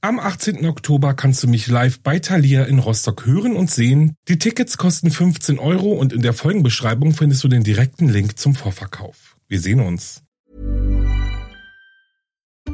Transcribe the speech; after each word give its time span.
Am 0.00 0.20
18. 0.20 0.64
Oktober 0.64 1.12
kannst 1.12 1.42
du 1.42 1.48
mich 1.48 1.66
live 1.66 1.98
bei 1.98 2.20
Thalia 2.20 2.62
in 2.62 2.78
Rostock 2.78 3.26
hören 3.26 3.56
und 3.56 3.68
sehen. 3.68 4.14
Die 4.28 4.38
Tickets 4.38 4.76
kosten 4.76 5.10
15 5.10 5.58
Euro 5.58 5.90
und 5.90 6.12
in 6.12 6.22
der 6.22 6.34
Folgenbeschreibung 6.34 7.14
findest 7.14 7.42
du 7.42 7.48
den 7.48 7.64
direkten 7.64 8.08
Link 8.08 8.38
zum 8.38 8.54
Vorverkauf. 8.54 9.36
Wir 9.48 9.58
sehen 9.60 9.80
uns. 9.80 10.22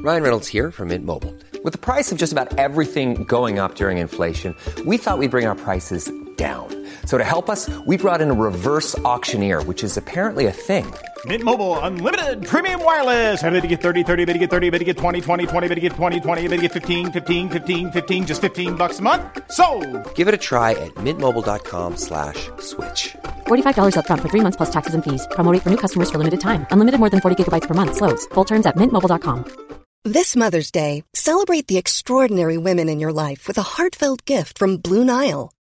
Ryan 0.03 0.23
Reynolds 0.23 0.53
here 0.53 0.71
from 0.71 0.89
Mint 0.89 1.07
Mobile. 1.07 1.33
With 1.65 1.73
the 1.73 1.79
price 1.79 2.13
of 2.13 2.21
just 2.21 2.37
about 2.37 2.59
everything 2.59 3.25
going 3.27 3.59
up 3.59 3.75
during 3.77 3.97
inflation, 3.97 4.55
we 4.85 4.99
thought 4.99 5.19
we'd 5.19 5.31
bring 5.31 5.47
our 5.47 5.57
prices 5.57 6.13
down. 6.37 6.69
So 7.07 7.17
to 7.17 7.25
help 7.25 7.49
us, 7.49 7.71
we 7.87 7.97
brought 7.97 8.21
in 8.21 8.31
a 8.31 8.35
reverse 8.35 8.99
auctioneer, 9.01 9.63
which 9.63 9.83
is 9.83 9.97
apparently 9.97 10.47
a 10.47 10.53
thing. 10.53 10.85
Mint 11.25 11.43
Mobile 11.43 11.79
unlimited 11.81 12.47
premium 12.47 12.85
wireless. 12.85 13.43
Ready 13.43 13.61
to 13.63 13.67
get 13.67 13.81
30, 13.81 14.05
30, 14.05 14.25
bit 14.27 14.35
to 14.35 14.39
get 14.39 14.51
30, 14.51 14.69
bit 14.69 14.79
to 14.81 14.85
get 14.85 14.99
20, 14.99 15.23
20, 15.23 15.47
20, 15.47 15.69
bit 15.69 15.75
to 15.75 15.81
get 15.81 15.93
20, 15.93 16.21
20, 16.21 16.49
bit 16.49 16.57
to 16.57 16.63
get 16.63 16.73
15, 16.73 17.13
15, 17.13 17.49
15, 17.49 17.93
15 17.93 18.27
just 18.27 18.41
15 18.43 18.75
bucks 18.75 18.99
a 18.99 19.03
month. 19.03 19.23
So, 19.51 19.67
Give 20.15 20.29
it 20.29 20.35
a 20.35 20.43
try 20.51 20.73
at 20.73 20.93
mintmobile.com 20.97 21.97
slash 21.97 22.51
switch. 22.61 23.17
$45 23.47 23.95
upfront 23.97 24.21
for 24.21 24.29
three 24.29 24.43
months 24.43 24.57
plus 24.57 24.71
taxes 24.71 24.95
and 24.95 25.03
fees. 25.03 25.27
Promo 25.33 25.53
rate 25.53 25.63
for 25.63 25.71
new 25.71 25.79
customers 25.79 26.11
for 26.11 26.19
limited 26.19 26.41
time. 26.41 26.67
Unlimited 26.71 27.01
more 27.01 27.11
than 27.11 27.21
40 27.21 27.37
gigabytes 27.43 27.69
per 27.69 27.75
month. 27.75 27.97
Slows. 27.97 28.27
Full 28.35 28.45
terms 28.45 28.67
at 28.67 28.77
mintmobile.com. 28.77 29.65
This 30.07 30.37
Mother's 30.37 30.71
Day, 30.71 31.03
celebrate 31.15 31.67
the 31.67 31.79
extraordinary 31.79 32.59
women 32.59 32.91
in 32.91 33.01
your 33.01 33.11
life 33.11 33.49
with 33.49 33.57
a 33.57 33.63
heartfelt 33.63 34.27
gift 34.27 34.59
from 34.59 34.77
Blue 34.77 35.03
Nile. 35.03 35.54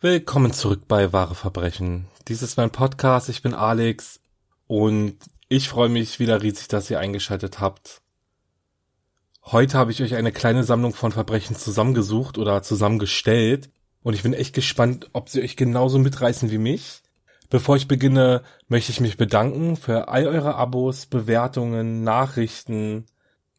Willkommen 0.00 0.52
zurück 0.52 0.82
bei 0.86 1.12
Wahre 1.12 1.34
Verbrechen. 1.34 2.06
Dies 2.28 2.40
ist 2.42 2.56
mein 2.56 2.70
Podcast, 2.70 3.28
ich 3.28 3.42
bin 3.42 3.52
Alex 3.52 4.20
und 4.68 5.16
ich 5.48 5.68
freue 5.68 5.88
mich 5.88 6.20
wieder 6.20 6.40
riesig, 6.40 6.68
dass 6.68 6.88
ihr 6.88 7.00
eingeschaltet 7.00 7.58
habt. 7.58 8.00
Heute 9.42 9.76
habe 9.76 9.90
ich 9.90 10.00
euch 10.00 10.14
eine 10.14 10.30
kleine 10.30 10.62
Sammlung 10.62 10.94
von 10.94 11.10
Verbrechen 11.10 11.56
zusammengesucht 11.56 12.38
oder 12.38 12.62
zusammengestellt 12.62 13.70
und 14.04 14.14
ich 14.14 14.22
bin 14.22 14.34
echt 14.34 14.54
gespannt, 14.54 15.10
ob 15.14 15.30
sie 15.30 15.42
euch 15.42 15.56
genauso 15.56 15.98
mitreißen 15.98 16.52
wie 16.52 16.58
mich. 16.58 17.02
Bevor 17.50 17.74
ich 17.74 17.88
beginne, 17.88 18.44
möchte 18.68 18.92
ich 18.92 19.00
mich 19.00 19.16
bedanken 19.16 19.76
für 19.76 20.06
all 20.06 20.28
eure 20.28 20.54
Abos, 20.54 21.06
Bewertungen, 21.06 22.04
Nachrichten 22.04 23.06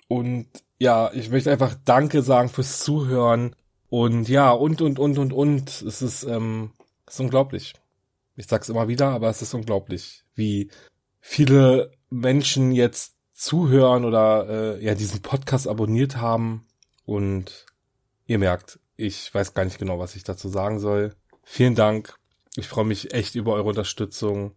und 0.08 0.48
ja, 0.78 1.12
ich 1.12 1.32
möchte 1.32 1.52
einfach 1.52 1.76
Danke 1.84 2.22
sagen 2.22 2.48
fürs 2.48 2.80
Zuhören 2.80 3.58
und 3.90 4.30
ja, 4.30 4.52
und, 4.52 4.82
und, 4.82 5.00
und, 5.00 5.18
und, 5.18 5.34
und. 5.34 5.82
Es 5.82 6.02
ist, 6.02 6.24
ähm, 6.24 6.72
es 7.06 7.16
ist 7.16 7.20
unglaublich. 7.20 7.74
Ich 8.36 8.48
sag's 8.48 8.70
immer 8.70 8.88
wieder, 8.88 9.10
aber 9.10 9.30
es 9.30 9.42
ist 9.42 9.54
unglaublich, 9.54 10.24
wie 10.34 10.70
viele 11.20 11.92
Menschen 12.10 12.72
jetzt 12.72 13.16
zuhören 13.34 14.06
oder 14.06 14.48
äh, 14.78 14.84
ja 14.84 14.96
diesen 14.96 15.22
Podcast 15.22 15.68
abonniert 15.68 16.18
haben. 16.18 16.66
Und 17.06 17.66
ihr 18.28 18.38
merkt, 18.38 18.80
ich 18.96 19.34
weiß 19.34 19.54
gar 19.54 19.66
nicht 19.66 19.80
genau, 19.80 19.98
was 19.98 20.16
ich 20.16 20.24
dazu 20.24 20.50
sagen 20.50 20.80
soll. 20.80 21.16
Vielen 21.44 21.76
Dank. 21.76 22.16
Ich 22.56 22.68
freue 22.68 22.86
mich 22.86 23.14
echt 23.14 23.36
über 23.36 23.54
eure 23.54 23.70
Unterstützung. 23.70 24.54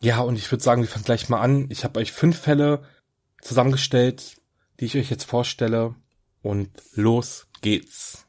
Ja, 0.00 0.20
und 0.20 0.36
ich 0.36 0.50
würde 0.50 0.64
sagen, 0.64 0.82
wir 0.82 0.88
fangen 0.88 1.04
gleich 1.04 1.28
mal 1.28 1.40
an. 1.40 1.66
Ich 1.70 1.84
habe 1.84 2.00
euch 2.00 2.12
fünf 2.12 2.38
Fälle 2.38 2.82
zusammengestellt, 3.40 4.36
die 4.80 4.86
ich 4.86 4.96
euch 4.96 5.10
jetzt 5.10 5.24
vorstelle. 5.24 5.94
Und 6.42 6.70
los 6.92 7.46
geht's. 7.60 8.23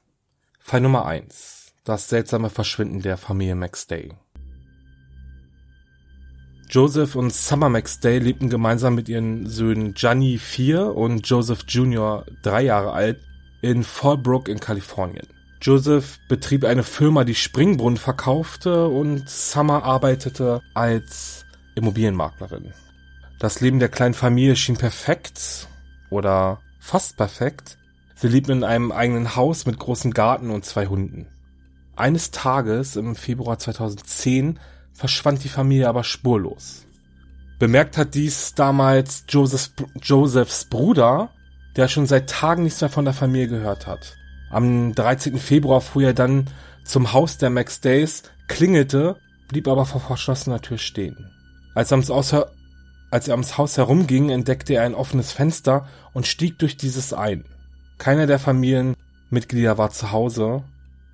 Fall 0.68 0.81
Nummer 0.81 1.06
eins: 1.06 1.74
Das 1.84 2.09
seltsame 2.09 2.50
Verschwinden 2.50 3.03
der 3.03 3.18
Familie 3.18 3.53
McStay. 3.53 4.16
Joseph 6.72 7.14
und 7.14 7.31
Summer 7.31 7.70
McStay 7.70 8.18
lebten 8.18 8.50
gemeinsam 8.50 8.96
mit 8.96 9.08
ihren 9.08 9.46
Söhnen 9.46 9.94
Gianni 9.94 10.40
4 10.40 10.96
und 10.96 11.30
Joseph 11.30 11.66
Jr. 11.68 12.25
3 12.42 12.64
Jahre 12.64 12.94
alt 12.94 13.22
in 13.62 13.84
Fallbrook 13.84 14.48
in 14.48 14.59
Kalifornien. 14.59 15.28
Joseph 15.62 16.18
betrieb 16.28 16.66
eine 16.66 16.81
Firma, 16.81 17.25
die 17.25 17.36
Springbrunnen 17.36 17.98
verkaufte 17.98 18.88
und 18.88 19.30
Summer 19.30 19.84
arbeitete 19.84 20.64
als 20.74 21.46
Immobilienmaklerin. 21.75 22.74
Das 23.38 23.62
Leben 23.62 23.78
der 23.78 23.90
kleinen 23.90 24.16
Familie 24.16 24.56
schien 24.56 24.78
perfekt 24.78 25.68
oder 26.09 26.59
fast 26.80 27.18
perfekt. 27.18 27.78
Sie 28.25 28.31
lebten 28.31 28.53
in 28.53 28.63
einem 28.63 28.91
eigenen 28.91 29.36
Haus 29.36 29.68
mit 29.68 29.78
großem 29.78 30.09
Garten 30.09 30.50
und 30.50 30.66
zwei 30.66 30.88
Hunden. 30.88 31.28
Eines 31.96 32.31
Tages 32.31 32.96
im 32.96 33.16
Februar 33.16 33.59
2010 33.59 34.59
verschwand 34.94 35.44
die 35.44 35.47
Familie 35.47 35.88
aber 35.88 36.03
spurlos. 36.03 36.88
Bemerkt 37.59 38.00
hat 38.00 38.16
dies 38.16 38.56
damals 38.56 39.25
Josephs, 39.30 39.74
Josephs 40.02 40.66
Bruder, 40.66 41.30
der 41.75 41.88
schon 41.88 42.08
seit 42.08 42.28
Tagen 42.28 42.63
nichts 42.63 42.81
mehr 42.81 42.90
von 42.90 43.06
der 43.06 43.13
Familie 43.13 43.47
gehört 43.47 43.86
hat. 43.86 44.18
Am 44.50 44.96
13. 44.96 45.38
Februar 45.38 45.81
fuhr 45.81 46.06
er 46.06 46.13
dann 46.16 46.50
zum 46.84 47.13
Haus 47.13 47.38
der 47.38 47.52
Max 47.52 47.80
Days, 47.80 48.24
klingelte, 48.47 49.18
blieb 49.50 49.68
aber 49.68 49.86
vor 49.86 50.02
verschlossener 50.02 50.62
Tür 50.62 50.80
stehen. 50.80 51.30
Als 51.75 51.92
er, 51.92 51.97
ums 51.97 52.09
als 52.09 53.28
er 53.28 53.36
ums 53.36 53.59
Haus 53.59 53.78
herumging, 53.78 54.31
entdeckte 54.31 54.74
er 54.74 54.81
ein 54.81 54.96
offenes 54.96 55.31
Fenster 55.31 55.88
und 56.13 56.25
stieg 56.25 56.57
durch 56.57 56.75
dieses 56.75 57.13
ein. 57.13 57.46
Keiner 57.97 58.28
der 58.28 58.39
Familienmitglieder 58.39 59.78
war 59.78 59.91
zu 59.91 60.11
Hause. 60.11 60.63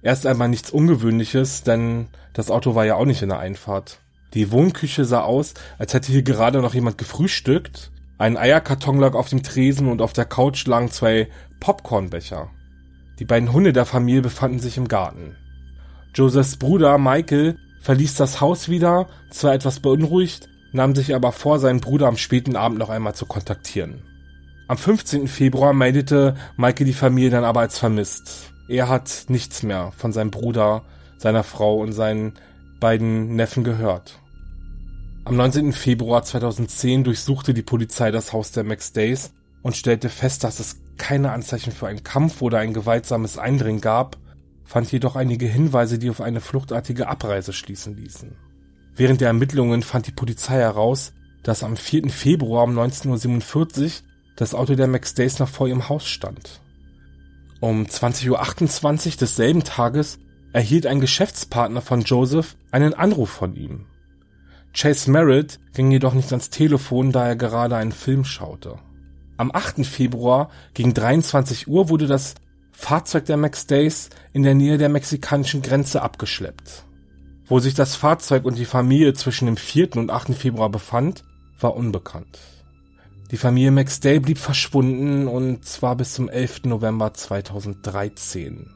Erst 0.02 0.26
einmal 0.26 0.50
nichts 0.50 0.72
Ungewöhnliches, 0.72 1.64
denn 1.64 2.08
das 2.34 2.50
Auto 2.50 2.76
war 2.76 2.86
ja 2.86 2.96
auch 2.96 3.06
nicht 3.06 3.22
in 3.22 3.30
der 3.30 3.40
Einfahrt. 3.40 4.00
Die 4.34 4.52
Wohnküche 4.52 5.06
sah 5.06 5.22
aus, 5.22 5.54
als 5.78 5.94
hätte 5.94 6.12
hier 6.12 6.24
gerade 6.24 6.62
noch 6.62 6.74
jemand 6.74 6.98
gefrühstückt. 6.98 7.92
Ein 8.18 8.38
Eierkarton 8.38 9.00
lag 9.00 9.14
auf 9.14 9.30
dem 9.30 9.44
Tresen 9.44 9.88
und 9.88 10.02
auf 10.02 10.14
der 10.14 10.26
Couch 10.26 10.66
lagen 10.66 10.90
zwei 10.90 11.28
Popcornbecher. 11.60 12.50
Die 13.20 13.26
beiden 13.26 13.52
Hunde 13.52 13.74
der 13.74 13.86
Familie 13.86 14.22
befanden 14.22 14.60
sich 14.60 14.78
im 14.78 14.88
Garten. 14.88 15.36
Josephs 16.16 16.58
Bruder 16.58 16.98
Michael 16.98 17.58
verließ 17.82 18.16
das 18.16 18.42
Haus 18.42 18.70
wieder, 18.70 19.08
zwar 19.30 19.54
etwas 19.54 19.80
beunruhigt, 19.80 20.50
nahm 20.72 20.96
sich 20.96 21.14
aber 21.14 21.32
vor, 21.32 21.60
seinen 21.60 21.82
Bruder 21.82 22.08
am 22.08 22.18
späten 22.18 22.56
Abend 22.56 22.80
noch 22.80 22.90
einmal 22.90 23.16
zu 23.16 23.26
kontaktieren. 23.26 24.04
Am 24.72 24.78
15. 24.78 25.28
Februar 25.28 25.74
meldete 25.74 26.36
Michael 26.56 26.86
die 26.86 26.94
Familie 26.94 27.30
dann 27.30 27.44
aber 27.44 27.60
als 27.60 27.78
vermisst. 27.78 28.54
Er 28.70 28.88
hat 28.88 29.26
nichts 29.28 29.64
mehr 29.64 29.92
von 29.98 30.14
seinem 30.14 30.32
Bruder, 30.32 30.84
seiner 31.18 31.44
Frau 31.44 31.82
und 31.82 31.92
seinen 31.92 32.36
beiden 32.80 33.36
Neffen 33.36 33.66
gehört. 33.66 34.22
Am 35.26 35.36
19. 35.36 35.74
Februar 35.74 36.24
2010 36.24 37.04
durchsuchte 37.04 37.54
die 37.54 37.64
Polizei 37.64 38.12
das 38.12 38.32
Haus 38.32 38.54
der 38.54 38.64
Max 38.64 38.94
Days 38.94 39.34
und 39.62 39.76
stellte 39.76 40.08
fest, 40.08 40.46
dass 40.46 40.62
es 40.62 40.78
keine 40.98 41.34
Anzeichen 41.34 41.74
für 41.74 41.88
einen 41.88 42.04
Kampf 42.04 42.42
oder 42.42 42.60
ein 42.60 42.74
gewaltsames 42.74 43.38
Eindringen 43.38 43.82
gab, 43.82 44.16
fand 44.64 44.90
jedoch 44.90 45.18
einige 45.18 45.48
Hinweise, 45.48 46.00
die 46.00 46.10
auf 46.10 46.22
eine 46.22 46.40
fluchtartige 46.40 47.10
Abreise 47.10 47.52
schließen 47.52 47.98
ließen. 47.98 48.38
Während 48.96 49.20
der 49.20 49.28
Ermittlungen 49.28 49.84
fand 49.84 50.08
die 50.08 50.14
Polizei 50.14 50.60
heraus, 50.60 51.12
dass 51.44 51.62
am 51.62 51.76
4. 51.76 52.10
Februar 52.10 52.64
um 52.64 52.80
19.47 52.80 53.84
Uhr 53.84 54.11
das 54.36 54.54
Auto 54.54 54.76
der 54.76 54.88
Max 54.88 55.14
Days 55.14 55.40
noch 55.40 55.50
vor 55.50 55.68
ihrem 55.68 55.90
Haus 55.90 56.08
stand. 56.08 56.62
Um 57.60 57.86
20.28 57.86 59.08
Uhr 59.12 59.18
desselben 59.20 59.64
Tages 59.64 60.20
erhielt 60.54 60.88
ein 60.88 61.00
Geschäftspartner 61.00 61.82
von 61.82 62.02
Joseph 62.02 62.56
einen 62.72 62.94
Anruf 62.94 63.30
von 63.30 63.56
ihm. 63.56 63.86
Chase 64.74 65.12
Merritt 65.12 65.60
ging 65.74 65.92
jedoch 65.92 66.14
nicht 66.14 66.32
ans 66.32 66.50
Telefon, 66.50 67.12
da 67.12 67.28
er 67.28 67.36
gerade 67.36 67.76
einen 67.76 67.92
Film 67.92 68.24
schaute. 68.24 68.80
Am 69.38 69.52
8. 69.54 69.86
Februar 69.86 70.50
gegen 70.74 70.94
23 70.94 71.68
Uhr 71.68 71.90
wurde 71.90 72.08
das 72.08 72.36
Fahrzeug 72.72 73.26
der 73.26 73.38
Max 73.38 73.68
Days 73.68 74.10
in 74.34 74.44
der 74.44 74.56
Nähe 74.56 74.78
der 74.78 74.90
mexikanischen 74.90 75.62
Grenze 75.62 76.02
abgeschleppt. 76.02 76.86
Wo 77.46 77.60
sich 77.60 77.74
das 77.74 77.96
Fahrzeug 77.96 78.46
und 78.46 78.58
die 78.58 78.66
Familie 78.66 79.14
zwischen 79.14 79.46
dem 79.46 79.58
4. 79.58 79.98
und 79.98 80.10
8. 80.10 80.34
Februar 80.36 80.70
befand, 80.70 81.24
war 81.60 81.76
unbekannt. 81.76 82.40
Die 83.32 83.38
Familie 83.38 83.72
McStay 83.72 84.20
blieb 84.20 84.38
verschwunden 84.38 85.30
und 85.30 85.64
zwar 85.64 85.96
bis 85.96 86.16
zum 86.16 86.28
11. 86.28 86.66
November 86.66 87.14
2013. 87.14 88.70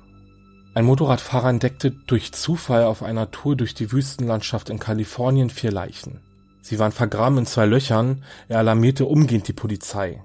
Ein 0.74 0.86
Motorradfahrer 0.86 1.50
entdeckte 1.50 1.92
durch 1.92 2.31
Zufall 2.31 2.86
auf 2.86 3.04
einer 3.04 3.31
Tour 3.31 3.57
durch 3.57 3.74
die 3.74 3.92
Wüstenlandschaft 3.92 4.69
in 4.69 4.80
Kalifornien 4.80 5.50
vier 5.50 5.74
Leichen. 5.74 6.22
Sie 6.62 6.80
waren 6.80 6.94
vergraben 6.94 7.40
in 7.40 7.46
zwei 7.46 7.66
Löchern, 7.66 8.24
er 8.48 8.60
alarmierte 8.60 9.06
umgehend 9.06 9.50
die 9.50 9.54
Polizei. 9.54 10.24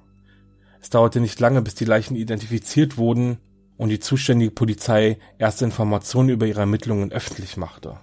Es 0.80 0.90
dauerte 0.90 1.18
nicht 1.18 1.40
lange, 1.40 1.60
bis 1.60 1.74
die 1.74 1.84
Leichen 1.84 2.14
identifiziert 2.14 2.98
wurden 2.98 3.38
und 3.78 3.88
die 3.88 3.98
zuständige 3.98 4.52
Polizei 4.52 5.18
erste 5.38 5.64
Informationen 5.64 6.28
über 6.28 6.46
ihre 6.46 6.60
Ermittlungen 6.60 7.10
öffentlich 7.10 7.56
machte. 7.56 7.98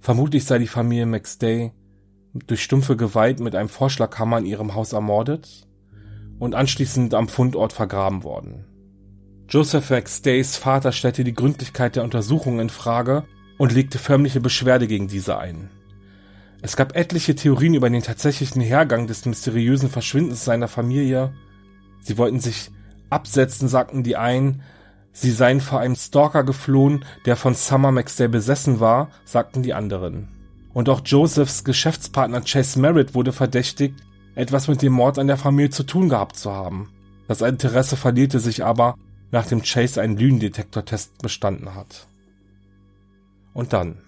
Vermutlich 0.00 0.44
sei 0.44 0.58
die 0.58 0.66
Familie 0.66 1.06
McStay 1.06 1.72
durch 2.32 2.62
stumpfe 2.62 2.96
Gewalt 2.96 3.40
mit 3.40 3.54
einem 3.54 3.68
Vorschlaghammer 3.68 4.38
in 4.38 4.46
ihrem 4.46 4.74
Haus 4.74 4.92
ermordet 4.92 5.66
und 6.38 6.54
anschließend 6.54 7.14
am 7.14 7.28
Fundort 7.28 7.72
vergraben 7.72 8.22
worden. 8.22 8.64
Joseph 9.48 9.90
McStays 9.90 10.56
Vater 10.56 10.92
stellte 10.92 11.24
die 11.24 11.34
Gründlichkeit 11.34 11.96
der 11.96 12.04
Untersuchung 12.04 12.60
in 12.60 12.70
Frage 12.70 13.24
und 13.58 13.72
legte 13.72 13.98
förmliche 13.98 14.40
Beschwerde 14.40 14.86
gegen 14.86 15.08
diese 15.08 15.38
ein. 15.38 15.70
Es 16.62 16.76
gab 16.76 16.94
etliche 16.94 17.34
Theorien 17.34 17.74
über 17.74 17.90
den 17.90 18.02
tatsächlichen 18.02 18.62
Hergang 18.62 19.06
des 19.06 19.24
mysteriösen 19.24 19.88
Verschwindens 19.88 20.44
seiner 20.44 20.68
Familie. 20.68 21.32
Sie 22.00 22.16
wollten 22.16 22.38
sich 22.38 22.70
absetzen, 23.08 23.66
sagten 23.66 24.02
die 24.02 24.16
einen, 24.16 24.62
sie 25.12 25.30
seien 25.30 25.60
vor 25.60 25.80
einem 25.80 25.96
Stalker 25.96 26.44
geflohen, 26.44 27.04
der 27.26 27.36
von 27.36 27.54
Summer 27.54 27.92
McStay 27.92 28.28
besessen 28.28 28.78
war, 28.78 29.10
sagten 29.24 29.62
die 29.62 29.74
anderen. 29.74 30.39
Und 30.72 30.88
auch 30.88 31.02
Josephs 31.04 31.64
Geschäftspartner 31.64 32.42
Chase 32.42 32.78
Merritt 32.78 33.14
wurde 33.14 33.32
verdächtigt, 33.32 33.96
etwas 34.34 34.68
mit 34.68 34.82
dem 34.82 34.92
Mord 34.92 35.18
an 35.18 35.26
der 35.26 35.36
Familie 35.36 35.70
zu 35.70 35.82
tun 35.82 36.08
gehabt 36.08 36.36
zu 36.36 36.52
haben. 36.52 36.90
Das 37.26 37.42
Interesse 37.42 37.96
verlierte 37.96 38.40
sich 38.40 38.64
aber, 38.64 38.94
nachdem 39.30 39.62
Chase 39.62 40.00
einen 40.00 40.16
Lügendetektortest 40.16 41.22
bestanden 41.22 41.74
hat. 41.74 42.06
Und 43.52 43.72
dann, 43.72 43.98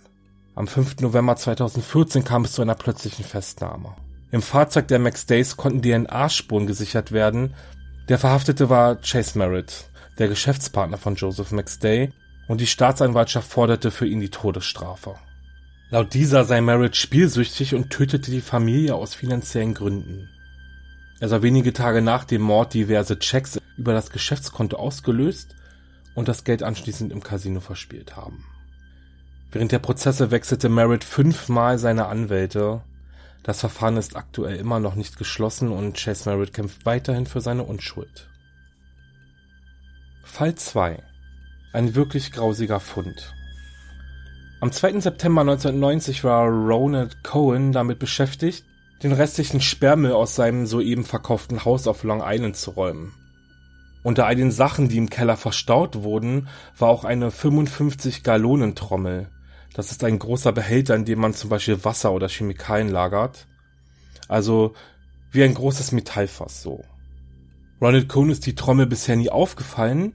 am 0.55 0.67
5. 0.67 1.00
November 1.00 1.37
2014 1.37 2.25
kam 2.25 2.44
es 2.44 2.53
zu 2.53 2.62
einer 2.62 2.75
plötzlichen 2.75 3.25
Festnahme. 3.25 3.94
Im 4.31 4.43
Fahrzeug 4.43 4.88
der 4.88 4.99
McStays 4.99 5.56
konnten 5.56 5.82
DNA-Spuren 5.82 6.67
gesichert 6.67 7.12
werden. 7.12 7.55
Der 8.09 8.19
Verhaftete 8.19 8.70
war 8.70 8.97
Chase 8.97 9.38
Merritt, 9.38 9.87
der 10.19 10.29
Geschäftspartner 10.29 10.99
von 10.99 11.17
Joseph 11.17 11.53
McStay, 11.53 12.11
und 12.49 12.61
die 12.61 12.67
Staatsanwaltschaft 12.67 13.50
forderte 13.50 13.91
für 13.91 14.06
ihn 14.06 14.20
die 14.20 14.31
Todesstrafe. 14.31 15.14
Laut 15.93 16.15
dieser 16.15 16.47
sei 16.47 16.62
Merritt 16.62 16.97
spielsüchtig 16.97 17.75
und 17.75 17.91
tötete 17.91 18.31
die 18.31 18.41
Familie 18.41 18.94
aus 18.94 19.15
finanziellen 19.15 19.75
Gründen. 19.75 20.31
Er 21.21 21.29
soll 21.29 21.43
wenige 21.43 21.75
Tage 21.75 22.00
nach 22.00 22.25
dem 22.25 22.41
Mord 22.41 22.73
diverse 22.73 23.19
Checks 23.19 23.61
über 23.77 23.93
das 23.93 24.09
Geschäftskonto 24.09 24.79
ausgelöst 24.79 25.55
und 26.15 26.29
das 26.29 26.44
Geld 26.44 26.62
anschließend 26.62 27.12
im 27.12 27.23
Casino 27.23 27.61
verspielt 27.61 28.17
haben. 28.17 28.43
Während 29.50 29.71
der 29.71 29.81
Prozesse 29.81 30.31
wechselte 30.31 30.71
Merritt 30.71 31.05
fünfmal 31.05 31.79
seine 31.79 32.06
Anwälte. 32.06 32.81
Das 33.43 33.61
Verfahren 33.61 33.99
ist 33.99 34.17
aktuell 34.17 34.56
immer 34.56 34.81
noch 34.81 34.95
nicht 34.95 35.19
geschlossen 35.19 35.73
und 35.73 36.03
Chase 36.03 36.27
Merritt 36.31 36.55
kämpft 36.55 36.87
weiterhin 36.87 37.27
für 37.27 37.43
seine 37.43 37.65
Unschuld. 37.65 38.31
Fall 40.25 40.55
2. 40.55 41.03
Ein 41.75 41.95
wirklich 41.95 42.33
grausiger 42.33 42.81
Fund. 42.81 43.35
Am 44.62 44.70
2. 44.70 45.00
September 45.00 45.41
1990 45.41 46.23
war 46.23 46.47
Ronald 46.47 47.25
Cohen 47.25 47.73
damit 47.73 47.99
beschäftigt, 47.99 48.64
den 49.03 49.11
restlichen 49.11 49.61
Sperrmüll 49.61 50.12
aus 50.12 50.37
seinem 50.37 50.67
soeben 50.67 51.03
verkauften 51.03 51.64
Haus 51.64 51.88
auf 51.88 52.05
Long 52.05 52.23
Island 52.25 52.55
zu 52.55 52.70
räumen. 52.70 53.12
Unter 54.05 54.26
all 54.26 54.37
den 54.37 54.53
Sachen, 54.53 54.88
die 54.88 54.99
im 54.99 55.11
Keller 55.11 55.37
verstaut 55.37 56.05
wurden, 56.05 56.47
war 56.79 56.91
auch 56.91 57.03
eine 57.03 57.32
55 57.32 58.23
Gallonen 58.23 58.76
Trommel. 58.76 59.31
Das 59.75 59.91
ist 59.91 60.05
ein 60.05 60.20
großer 60.20 60.53
Behälter, 60.53 60.94
in 60.94 61.06
dem 61.06 61.19
man 61.19 61.35
zum 61.35 61.50
Beispiel 61.50 61.85
Wasser 61.85 62.12
oder 62.12 62.29
Chemikalien 62.29 62.88
lagert. 62.88 63.49
Also 64.29 64.75
wie 65.32 65.43
ein 65.43 65.55
großes 65.55 65.91
Metallfass 65.91 66.62
so. 66.62 66.85
Ronald 67.81 68.09
Cohen 68.09 68.31
ist 68.31 68.47
die 68.47 68.55
Trommel 68.55 68.87
bisher 68.87 69.17
nie 69.17 69.29
aufgefallen 69.29 70.12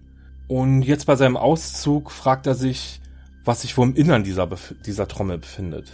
und 0.47 0.83
jetzt 0.83 1.05
bei 1.05 1.17
seinem 1.17 1.35
Auszug 1.35 2.11
fragt 2.11 2.47
er 2.47 2.55
sich, 2.55 3.01
was 3.47 3.61
sich 3.61 3.77
wohl 3.77 3.88
im 3.88 3.95
Innern 3.95 4.23
dieser, 4.23 4.49
dieser 4.85 5.07
Trommel 5.07 5.38
befindet. 5.39 5.91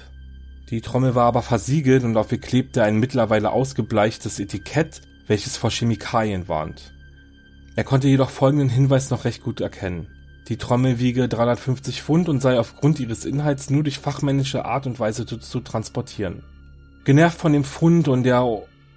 Die 0.70 0.82
Trommel 0.82 1.16
war 1.16 1.26
aber 1.26 1.42
versiegelt 1.42 2.04
und 2.04 2.18
auf 2.18 2.32
ihr 2.32 2.40
klebte 2.40 2.84
ein 2.84 3.00
mittlerweile 3.00 3.52
ausgebleichtes 3.52 4.40
Etikett, 4.40 5.02
welches 5.28 5.56
vor 5.56 5.70
Chemikalien 5.70 6.48
warnt. 6.48 6.94
Er 7.76 7.84
konnte 7.84 8.08
jedoch 8.08 8.30
folgenden 8.30 8.70
Hinweis 8.70 9.10
noch 9.10 9.26
recht 9.26 9.44
gut 9.44 9.62
erkennen. 9.62 10.08
Die 10.50 10.58
Trommel 10.58 11.00
wiege 11.00 11.28
350 11.28 12.02
Pfund 12.02 12.28
und 12.28 12.42
sei 12.42 12.60
aufgrund 12.60 13.00
ihres 13.00 13.24
Inhalts 13.24 13.70
nur 13.70 13.84
durch 13.84 14.00
fachmännische 14.00 14.66
Art 14.66 14.86
und 14.86 15.00
Weise 15.00 15.26
zu, 15.26 15.38
zu 15.38 15.60
transportieren. 15.62 16.44
Genervt 17.06 17.40
von 17.40 17.54
dem 17.54 17.64
Fund 17.64 18.08
und 18.08 18.24
der 18.24 18.48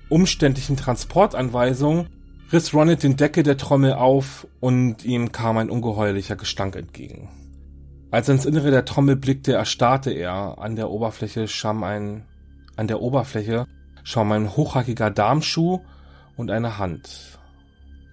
umständlichen 0.09 0.77
Transportanweisung 0.77 2.07
riss 2.53 2.75
Ronald 2.75 3.03
den 3.03 3.17
Deckel 3.17 3.43
der 3.43 3.57
Trommel 3.57 3.95
auf 3.95 4.47
und 4.61 5.05
ihm 5.05 5.33
kam 5.33 5.59
ein 5.59 5.71
ungeheuerlicher 5.71 6.37
Gestank 6.37 6.77
entgegen. 6.77 7.29
Als 8.17 8.29
er 8.29 8.37
ins 8.37 8.47
Innere 8.47 8.71
der 8.71 8.87
Trommel 8.87 9.15
blickte, 9.15 9.53
erstarrte 9.53 10.11
er. 10.11 10.57
An 10.57 10.75
der 10.75 10.89
Oberfläche 10.89 11.49
schwamm 11.49 11.85
ein, 11.85 12.25
an 12.75 12.89
der 12.89 13.03
Oberfläche 13.03 13.67
schwamm 14.05 14.33
ein 14.33 14.57
hochhackiger 14.57 15.11
Darmschuh 15.11 15.81
und 16.35 16.51
eine 16.51 16.79
Hand. 16.79 17.39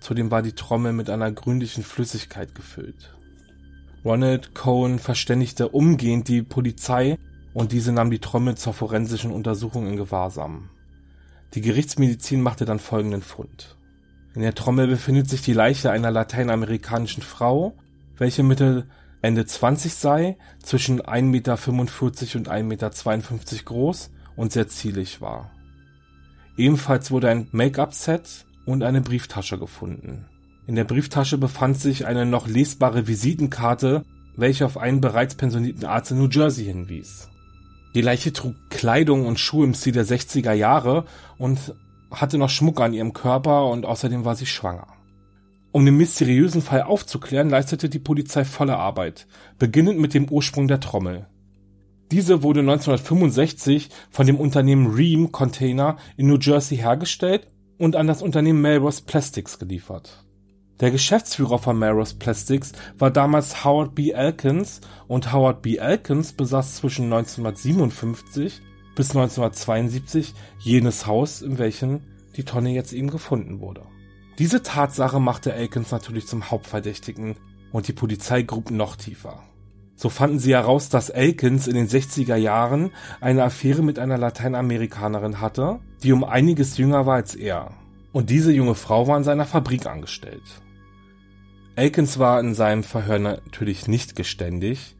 Zudem 0.01 0.29
war 0.29 0.41
die 0.41 0.51
Trommel 0.51 0.91
mit 0.91 1.09
einer 1.09 1.31
grünlichen 1.31 1.85
Flüssigkeit 1.85 2.53
gefüllt. 2.53 3.15
Ronald 4.03 4.53
Cohen 4.53 4.99
verständigte 4.99 5.69
umgehend 5.69 6.27
die 6.27 6.41
Polizei 6.41 7.17
und 7.53 7.71
diese 7.71 7.93
nahm 7.93 8.11
die 8.11 8.19
Trommel 8.19 8.55
zur 8.55 8.73
forensischen 8.73 9.31
Untersuchung 9.31 9.87
in 9.87 9.95
Gewahrsam. 9.95 10.69
Die 11.53 11.61
Gerichtsmedizin 11.61 12.41
machte 12.41 12.65
dann 12.65 12.79
folgenden 12.79 13.21
Fund. 13.21 13.77
In 14.35 14.41
der 14.41 14.53
Trommel 14.53 14.87
befindet 14.87 15.29
sich 15.29 15.43
die 15.43 15.53
Leiche 15.53 15.91
einer 15.91 16.11
lateinamerikanischen 16.11 17.23
Frau, 17.23 17.77
welche 18.17 18.43
Mitte 18.43 18.85
Ende 19.23 19.45
20 19.45 19.95
sei, 19.95 20.37
zwischen 20.61 21.01
1,45 21.01 21.23
Meter 21.23 21.53
und 21.53 22.49
1,52 22.51 22.63
Meter 22.63 23.63
groß 23.63 24.11
und 24.35 24.51
sehr 24.51 24.67
zierlich 24.67 25.21
war. 25.21 25.49
Ebenfalls 26.57 27.09
wurde 27.09 27.29
ein 27.29 27.47
Make-up-Set 27.53 28.45
und 28.65 28.83
eine 28.83 28.99
Brieftasche 28.99 29.57
gefunden. 29.57 30.25
In 30.67 30.75
der 30.75 30.83
Brieftasche 30.83 31.37
befand 31.37 31.79
sich 31.79 32.05
eine 32.05 32.25
noch 32.25 32.47
lesbare 32.47 33.07
Visitenkarte, 33.07 34.03
welche 34.35 34.65
auf 34.65 34.77
einen 34.77 34.99
bereits 34.99 35.35
pensionierten 35.35 35.85
Arzt 35.85 36.11
in 36.11 36.17
New 36.17 36.29
Jersey 36.29 36.65
hinwies. 36.65 37.29
Die 37.95 38.01
Leiche 38.01 38.33
trug 38.33 38.55
Kleidung 38.69 39.25
und 39.25 39.39
Schuhe 39.39 39.65
im 39.65 39.73
Stil 39.73 39.93
der 39.93 40.05
60er 40.05 40.53
Jahre 40.53 41.05
und 41.37 41.73
hatte 42.11 42.37
noch 42.37 42.49
Schmuck 42.49 42.81
an 42.81 42.93
ihrem 42.93 43.13
Körper 43.13 43.67
und 43.67 43.85
außerdem 43.85 44.25
war 44.25 44.35
sie 44.35 44.47
schwanger. 44.47 44.87
Um 45.73 45.85
den 45.85 45.97
mysteriösen 45.97 46.61
Fall 46.61 46.83
aufzuklären, 46.83 47.49
leistete 47.49 47.89
die 47.89 47.97
Polizei 47.97 48.45
volle 48.45 48.77
Arbeit, 48.77 49.25
beginnend 49.57 49.99
mit 49.99 50.13
dem 50.13 50.29
Ursprung 50.29 50.67
der 50.67 50.79
Trommel. 50.79 51.25
Diese 52.11 52.43
wurde 52.43 52.59
1965 52.59 53.89
von 54.11 54.27
dem 54.27 54.39
Unternehmen 54.39 54.93
Ream 54.93 55.31
Container 55.31 55.97
in 56.15 56.27
New 56.27 56.37
Jersey 56.37 56.77
hergestellt 56.77 57.47
und 57.79 57.95
an 57.95 58.05
das 58.05 58.21
Unternehmen 58.21 58.61
Melrose 58.61 59.01
Plastics 59.03 59.57
geliefert. 59.57 60.23
Der 60.79 60.91
Geschäftsführer 60.91 61.57
von 61.57 61.79
Melrose 61.79 62.17
Plastics 62.19 62.73
war 62.99 63.09
damals 63.09 63.65
Howard 63.65 63.95
B. 63.95 64.11
Elkins 64.11 64.79
und 65.07 65.33
Howard 65.33 65.63
B. 65.63 65.77
Elkins 65.77 66.33
besaß 66.33 66.75
zwischen 66.75 67.05
1957 67.05 68.61
bis 68.95 69.09
1972 69.09 70.35
jenes 70.59 71.07
Haus, 71.07 71.41
in 71.41 71.57
welchem 71.57 72.01
die 72.35 72.43
Tonne 72.43 72.69
jetzt 72.69 72.93
eben 72.93 73.09
gefunden 73.09 73.59
wurde. 73.59 73.87
Diese 74.39 74.63
Tatsache 74.63 75.19
machte 75.19 75.53
Elkins 75.53 75.91
natürlich 75.91 76.27
zum 76.27 76.49
Hauptverdächtigen 76.49 77.35
und 77.71 77.87
die 77.87 77.93
Polizei 77.93 78.41
grub 78.41 78.71
noch 78.71 78.95
tiefer. 78.95 79.43
So 79.95 80.09
fanden 80.09 80.39
sie 80.39 80.53
heraus, 80.53 80.89
dass 80.89 81.09
Elkins 81.09 81.67
in 81.67 81.75
den 81.75 81.87
60er 81.87 82.35
Jahren 82.35 82.91
eine 83.21 83.43
Affäre 83.43 83.83
mit 83.83 83.99
einer 83.99 84.17
Lateinamerikanerin 84.17 85.39
hatte, 85.39 85.79
die 86.01 86.11
um 86.11 86.23
einiges 86.23 86.77
jünger 86.77 87.05
war 87.05 87.15
als 87.15 87.35
er. 87.35 87.71
Und 88.11 88.31
diese 88.31 88.51
junge 88.51 88.75
Frau 88.75 89.07
war 89.07 89.17
in 89.17 89.23
seiner 89.23 89.45
Fabrik 89.45 89.85
angestellt. 89.85 90.43
Elkins 91.75 92.17
war 92.17 92.39
in 92.39 92.55
seinem 92.55 92.83
Verhör 92.83 93.19
natürlich 93.19 93.87
nicht 93.87 94.15
geständig, 94.15 94.95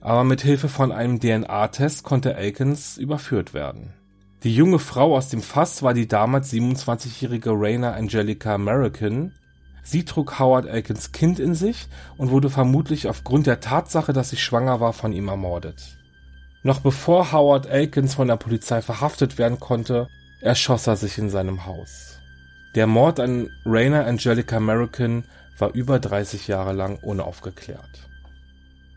aber 0.00 0.24
mit 0.24 0.42
Hilfe 0.42 0.68
von 0.68 0.92
einem 0.92 1.20
DNA-Test 1.20 2.04
konnte 2.04 2.34
Elkins 2.34 2.98
überführt 2.98 3.52
werden. 3.52 3.94
Die 4.42 4.54
junge 4.54 4.78
Frau 4.78 5.14
aus 5.16 5.28
dem 5.28 5.42
Fass 5.42 5.82
war 5.82 5.92
die 5.92 6.08
damals 6.08 6.50
27-jährige 6.50 7.50
Raina 7.52 7.92
Angelica 7.92 8.54
American. 8.54 9.34
Sie 9.82 10.06
trug 10.06 10.38
Howard 10.38 10.64
Elkins 10.64 11.12
Kind 11.12 11.38
in 11.38 11.54
sich 11.54 11.88
und 12.16 12.30
wurde 12.30 12.48
vermutlich 12.48 13.06
aufgrund 13.06 13.46
der 13.46 13.60
Tatsache, 13.60 14.14
dass 14.14 14.30
sie 14.30 14.38
schwanger 14.38 14.80
war, 14.80 14.94
von 14.94 15.12
ihm 15.12 15.28
ermordet. 15.28 15.98
Noch 16.62 16.80
bevor 16.80 17.32
Howard 17.32 17.66
Elkins 17.66 18.14
von 18.14 18.28
der 18.28 18.36
Polizei 18.36 18.80
verhaftet 18.80 19.36
werden 19.36 19.60
konnte, 19.60 20.08
erschoss 20.40 20.86
er 20.86 20.96
sich 20.96 21.18
in 21.18 21.28
seinem 21.28 21.66
Haus. 21.66 22.18
Der 22.74 22.86
Mord 22.86 23.20
an 23.20 23.50
Raina 23.66 24.04
Angelica 24.04 24.56
American 24.56 25.24
war 25.58 25.74
über 25.74 25.98
30 25.98 26.48
Jahre 26.48 26.72
lang 26.72 26.96
unaufgeklärt. 27.02 28.08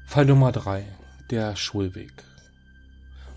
Fall 0.06 0.26
Nummer 0.26 0.54
drei: 0.54 0.86
Der 1.32 1.58
Schulweg. 1.58 2.14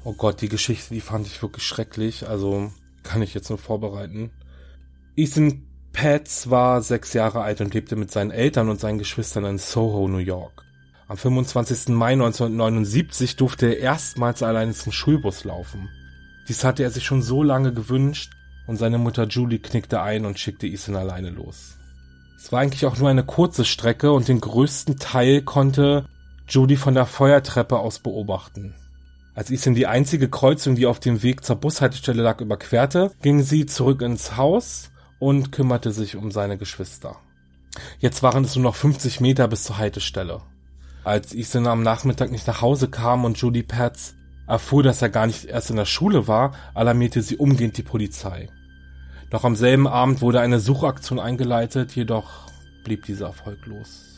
Oh 0.07 0.13
Gott, 0.13 0.41
die 0.41 0.49
Geschichte, 0.49 0.95
die 0.95 1.01
fand 1.01 1.27
ich 1.27 1.43
wirklich 1.43 1.65
schrecklich. 1.65 2.29
Also 2.29 2.71
kann 3.03 3.23
ich 3.23 3.35
jetzt 3.35 3.49
nur 3.49 3.59
vorbereiten. 3.59 4.31
Ethan 5.17 5.67
Pats 5.93 6.49
war 6.49 6.81
sechs 6.81 7.13
Jahre 7.13 7.41
alt 7.41 7.61
und 7.61 7.75
lebte 7.75 7.97
mit 7.97 8.13
seinen 8.13 8.31
Eltern 8.31 8.69
und 8.69 8.79
seinen 8.79 8.99
Geschwistern 8.99 9.45
in 9.47 9.59
Soho, 9.59 10.07
New 10.07 10.19
York. 10.19 10.63
Am 11.09 11.17
25. 11.17 11.89
Mai 11.89 12.13
1979 12.13 13.35
durfte 13.35 13.67
er 13.67 13.81
erstmals 13.81 14.45
alleine 14.45 14.75
zum 14.75 14.93
Schulbus 14.93 15.43
laufen. 15.43 15.89
Dies 16.47 16.63
hatte 16.63 16.85
er 16.85 16.93
sich 16.93 17.05
schon 17.05 17.23
so 17.23 17.43
lange 17.43 17.75
gewünscht 17.75 18.31
und 18.69 18.77
seine 18.77 18.99
Mutter 18.99 19.27
Julie 19.27 19.59
knickte 19.59 20.03
ein 20.03 20.25
und 20.25 20.39
schickte 20.39 20.69
Ethan 20.69 20.95
alleine 20.95 21.31
los. 21.31 21.79
Es 22.37 22.53
war 22.53 22.61
eigentlich 22.61 22.87
auch 22.87 22.97
nur 22.97 23.09
eine 23.09 23.25
kurze 23.25 23.65
Strecke 23.65 24.13
und 24.13 24.29
den 24.29 24.41
größten 24.41 24.99
Teil 25.01 25.43
konnte 25.43 26.07
Julie 26.47 26.77
von 26.77 26.95
der 26.95 27.07
Feuertreppe 27.07 27.81
aus 27.81 27.99
beobachten. 27.99 28.77
Als 29.37 29.50
Ethan 29.50 29.75
die 29.75 29.87
einzige 29.87 30.31
Kreuzung, 30.31 30.76
die 30.76 30.87
auf 30.87 30.99
dem 30.99 31.23
Weg 31.23 31.45
zur 31.45 31.57
Bushaltestelle 31.57 32.23
lag, 32.23 32.40
überquerte, 32.40 33.12
ging 33.21 33.43
sie 33.43 33.66
zurück 33.66 34.00
ins 34.00 34.38
Haus 34.38 34.90
und 35.19 35.52
kümmerte 35.52 35.93
sich 35.93 36.16
um 36.16 36.31
seine 36.31 36.57
Geschwister. 36.57 37.16
Jetzt 37.99 38.23
waren 38.23 38.45
es 38.45 38.57
nur 38.57 38.62
noch 38.62 38.75
50 38.75 39.21
Meter 39.21 39.47
bis 39.47 39.64
zur 39.64 39.76
Haltestelle. 39.76 40.40
Als 41.05 41.35
Ethan 41.35 41.66
am 41.66 41.83
Nachmittag 41.83 42.31
nicht 42.31 42.47
nach 42.47 42.62
Hause 42.62 42.88
kam 42.88 43.26
und 43.26 43.37
Julie 43.37 43.62
Patz 43.62 44.14
erfuhr, 44.47 44.83
dass 44.83 45.02
er 45.02 45.11
gar 45.11 45.26
nicht 45.26 45.45
erst 45.45 45.69
in 45.69 45.76
der 45.76 45.85
Schule 45.85 46.26
war, 46.26 46.55
alarmierte 46.73 47.21
sie 47.21 47.37
umgehend 47.37 47.76
die 47.76 47.83
Polizei. 47.83 48.49
Noch 49.31 49.45
am 49.45 49.55
selben 49.55 49.87
Abend 49.87 50.23
wurde 50.23 50.40
eine 50.40 50.61
Suchaktion 50.61 51.21
eingeleitet, 51.21 51.95
jedoch 51.95 52.50
blieb 52.85 53.05
diese 53.05 53.25
erfolglos. 53.25 54.16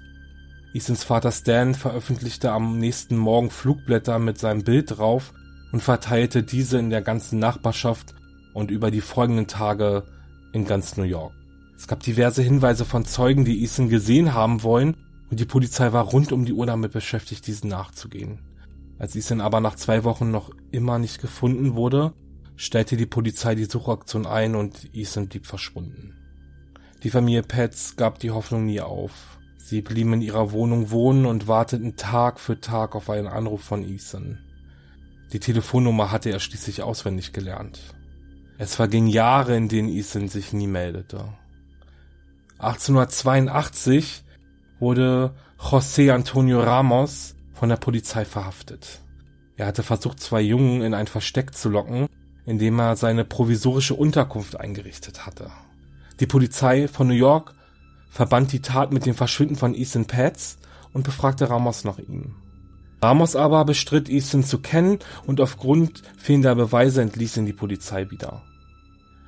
Ethans 0.75 1.03
Vater 1.03 1.33
Stan 1.33 1.75
veröffentlichte 1.75 2.53
am 2.53 2.79
nächsten 2.79 3.17
Morgen 3.17 3.51
Flugblätter 3.51 4.19
mit 4.19 4.39
seinem 4.39 4.65
Bild 4.65 4.99
drauf 4.99 5.33
und 5.73 5.83
verteilte 5.83 6.43
diese 6.43 6.79
in 6.79 6.91
der 6.91 7.01
ganzen 7.01 7.39
Nachbarschaft 7.39 8.15
und 8.53 8.71
über 8.71 8.91
die 8.91 9.01
folgenden 9.01 9.47
Tage 9.47 10.05
in 10.53 10.67
ganz 10.67 10.97
New 10.97 11.05
York. 11.05 11.33
Es 11.77 11.87
gab 11.87 12.03
diverse 12.03 12.43
Hinweise 12.43 12.85
von 12.85 13.05
Zeugen, 13.05 13.45
die 13.45 13.65
Ethan 13.65 13.89
gesehen 13.89 14.35
haben 14.35 14.63
wollen 14.63 14.97
und 15.31 15.41
die 15.41 15.47
Polizei 15.47 15.93
war 15.93 16.05
rund 16.05 16.33
um 16.33 16.45
die 16.45 16.53
Uhr 16.53 16.67
damit 16.67 16.93
beschäftigt, 16.93 17.47
diesen 17.47 17.71
nachzugehen. 17.71 18.41
Als 18.99 19.17
Ethan 19.17 19.41
aber 19.41 19.61
nach 19.61 19.77
zwei 19.77 20.05
Wochen 20.05 20.31
noch 20.31 20.51
immer 20.71 20.99
nicht 20.99 21.21
gefunden 21.21 21.77
wurde, 21.77 22.13
stellte 22.57 22.97
die 22.97 23.07
Polizei 23.07 23.55
die 23.55 23.65
Suchaktion 23.65 24.27
ein 24.27 24.55
und 24.55 24.91
Ethan 24.93 25.29
blieb 25.29 25.47
verschwunden. 25.47 26.15
Die 27.05 27.11
Familie 27.11 27.43
Petz 27.43 27.95
gab 27.97 28.19
die 28.19 28.33
Hoffnung 28.33 28.67
nie 28.67 28.81
auf. 28.81 29.38
Sie 29.69 29.83
blieben 29.83 30.15
in 30.15 30.23
ihrer 30.23 30.53
Wohnung 30.53 30.91
wohnen 30.91 31.27
und 31.27 31.47
warteten 31.47 31.95
Tag 31.97 32.41
für 32.41 32.59
Tag 32.59 32.95
auf 32.95 33.11
einen 33.11 33.27
Anruf 33.27 33.61
von 33.61 33.85
Ethan. 33.85 34.39
Die 35.35 35.41
Telefonnummer 35.41 36.11
hatte 36.11 36.31
er 36.31 36.41
schließlich 36.41 36.83
auswendig 36.83 37.35
gelernt. 37.35 37.79
Es 38.57 38.77
vergingen 38.77 39.11
Jahre, 39.11 39.55
in 39.55 39.69
denen 39.69 39.91
Ethan 39.91 40.29
sich 40.29 40.55
nie 40.55 40.67
meldete. 40.67 41.35
1882 42.61 44.25
wurde 44.79 45.35
José 45.59 46.15
Antonio 46.15 46.63
Ramos 46.63 47.35
von 47.53 47.69
der 47.69 47.77
Polizei 47.77 48.25
verhaftet. 48.25 49.03
Er 49.59 49.67
hatte 49.67 49.83
versucht, 49.83 50.19
zwei 50.19 50.41
Jungen 50.41 50.81
in 50.81 50.95
ein 50.95 51.09
Versteck 51.09 51.55
zu 51.55 51.69
locken, 51.69 52.07
indem 52.47 52.79
er 52.79 52.97
seine 52.97 53.27
provisorische 53.27 53.97
Unterkunft 53.97 54.59
eingerichtet 54.59 55.27
hatte. 55.27 55.51
Die 56.21 56.27
Polizei 56.27 56.89
von 56.89 57.07
New 57.07 57.13
York 57.13 57.55
verband 58.19 58.53
die 58.53 58.63
Tat 58.63 58.93
mit 58.93 59.07
dem 59.07 59.15
Verschwinden 59.15 59.55
von 59.55 59.77
Ethan 59.77 60.07
Pats 60.07 60.59
und 60.93 61.05
befragte 61.05 61.51
Ramos 61.51 61.85
nach 61.85 62.01
ihm. 62.01 62.35
Ramos 63.01 63.37
aber 63.37 63.65
bestritt 63.65 64.09
Ethan 64.09 64.43
zu 64.43 64.59
kennen 64.59 64.99
und 65.25 65.41
aufgrund 65.41 66.03
fehlender 66.17 66.57
Beweise 66.57 67.01
entließ 67.01 67.37
ihn 67.37 67.47
die 67.47 67.53
Polizei 67.53 68.11
wieder. 68.11 68.43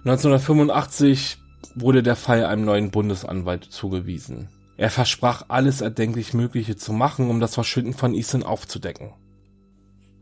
1985 0.05 1.39
wurde 1.77 2.03
der 2.03 2.17
Fall 2.17 2.45
einem 2.45 2.65
neuen 2.65 2.91
Bundesanwalt 2.91 3.63
zugewiesen. 3.63 4.49
Er 4.77 4.91
versprach 4.91 5.45
alles 5.47 5.83
erdenklich 5.83 6.35
Mögliche 6.35 6.75
zu 6.75 6.93
machen, 6.93 7.31
um 7.31 7.39
das 7.39 7.55
Verschwinden 7.55 7.95
von 7.95 8.13
Ethan 8.13 8.43
aufzudecken. 8.43 9.13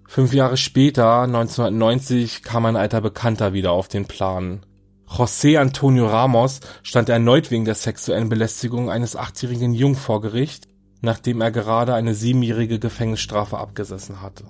Fünf 0.07 0.35
Jahre 0.35 0.59
später, 0.59 1.23
1990, 1.23 2.43
kam 2.43 2.67
ein 2.67 2.77
alter 2.77 3.01
Bekannter 3.01 3.55
wieder 3.55 3.73
auf 3.73 3.89
den 3.89 4.05
Plan. 4.05 4.61
José 5.09 5.59
Antonio 5.59 6.07
Ramos 6.07 6.61
stand 6.83 7.09
erneut 7.09 7.51
wegen 7.51 7.65
der 7.65 7.75
sexuellen 7.75 8.29
Belästigung 8.29 8.91
eines 8.91 9.17
achtjährigen 9.17 9.73
Jungen 9.73 9.97
vor 9.97 10.21
Gericht, 10.21 10.69
nachdem 11.01 11.41
er 11.41 11.51
gerade 11.51 11.95
eine 11.95 12.15
siebenjährige 12.15 12.79
Gefängnisstrafe 12.79 13.59
abgesessen 13.59 14.21
hatte. 14.21 14.45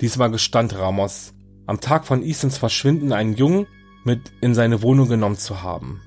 Diesmal 0.00 0.30
gestand 0.30 0.76
Ramos, 0.76 1.32
am 1.66 1.80
Tag 1.80 2.04
von 2.04 2.22
Ethans 2.22 2.58
Verschwinden 2.58 3.12
einen 3.12 3.34
Jungen 3.34 3.66
mit 4.04 4.32
in 4.40 4.54
seine 4.54 4.82
Wohnung 4.82 5.08
genommen 5.08 5.36
zu 5.36 5.62
haben. 5.62 6.00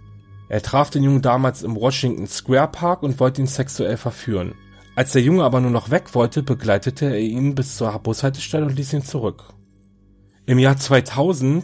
Er 0.50 0.62
traf 0.62 0.90
den 0.90 1.04
Jungen 1.04 1.22
damals 1.22 1.64
im 1.64 1.76
Washington 1.76 2.28
Square 2.28 2.68
Park 2.68 3.04
und 3.04 3.20
wollte 3.20 3.42
ihn 3.42 3.48
sexuell 3.48 3.98
verführen. 3.98 4.54
Als 4.96 5.14
der 5.14 5.24
Junge 5.24 5.44
aber 5.44 5.60
nur 5.62 5.72
noch 5.72 5.90
weg 5.90 6.14
wollte, 6.14 6.44
begleitete 6.44 7.06
er 7.06 7.20
ihn 7.20 7.56
bis 7.56 7.76
zur 7.76 7.92
Bushaltestelle 8.00 8.66
und 8.66 8.76
ließ 8.76 8.94
ihn 8.94 9.04
zurück. 9.04 9.46
Im 10.46 10.60
Jahr 10.60 10.78
2000 10.78 11.64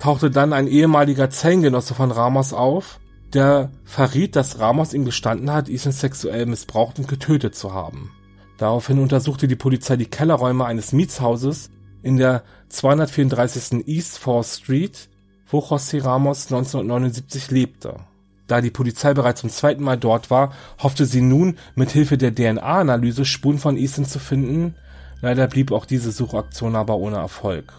tauchte 0.00 0.30
dann 0.30 0.52
ein 0.52 0.66
ehemaliger 0.66 1.30
Zellengenosse 1.30 1.94
von 1.94 2.10
Ramos 2.10 2.52
auf, 2.52 2.98
der 3.32 3.70
verriet, 3.84 4.34
dass 4.34 4.58
Ramos 4.58 4.92
ihm 4.92 5.04
gestanden 5.04 5.52
hat, 5.52 5.68
ihn 5.68 5.78
sexuell 5.78 6.46
missbraucht 6.46 6.98
und 6.98 7.06
getötet 7.06 7.54
zu 7.54 7.72
haben. 7.72 8.10
Daraufhin 8.58 8.98
untersuchte 8.98 9.46
die 9.46 9.56
Polizei 9.56 9.96
die 9.96 10.06
Kellerräume 10.06 10.64
eines 10.64 10.92
Mietshauses 10.92 11.70
in 12.02 12.16
der 12.16 12.42
234. 12.70 13.86
East 13.86 14.18
4th 14.18 14.58
Street, 14.58 15.08
wo 15.46 15.60
José 15.60 16.02
Ramos 16.02 16.46
1979 16.46 17.50
lebte. 17.50 18.00
Da 18.46 18.60
die 18.60 18.70
Polizei 18.70 19.14
bereits 19.14 19.42
zum 19.42 19.50
zweiten 19.50 19.84
Mal 19.84 19.96
dort 19.96 20.30
war, 20.30 20.52
hoffte 20.82 21.06
sie 21.06 21.22
nun, 21.22 21.56
mit 21.76 21.90
Hilfe 21.92 22.18
der 22.18 22.34
DNA-Analyse 22.34 23.24
Spuren 23.24 23.58
von 23.58 23.76
Ethan 23.76 24.04
zu 24.04 24.18
finden. 24.18 24.74
Leider 25.20 25.46
blieb 25.46 25.70
auch 25.70 25.84
diese 25.84 26.10
Suchaktion 26.10 26.74
aber 26.74 26.96
ohne 26.96 27.18
Erfolg. 27.18 27.72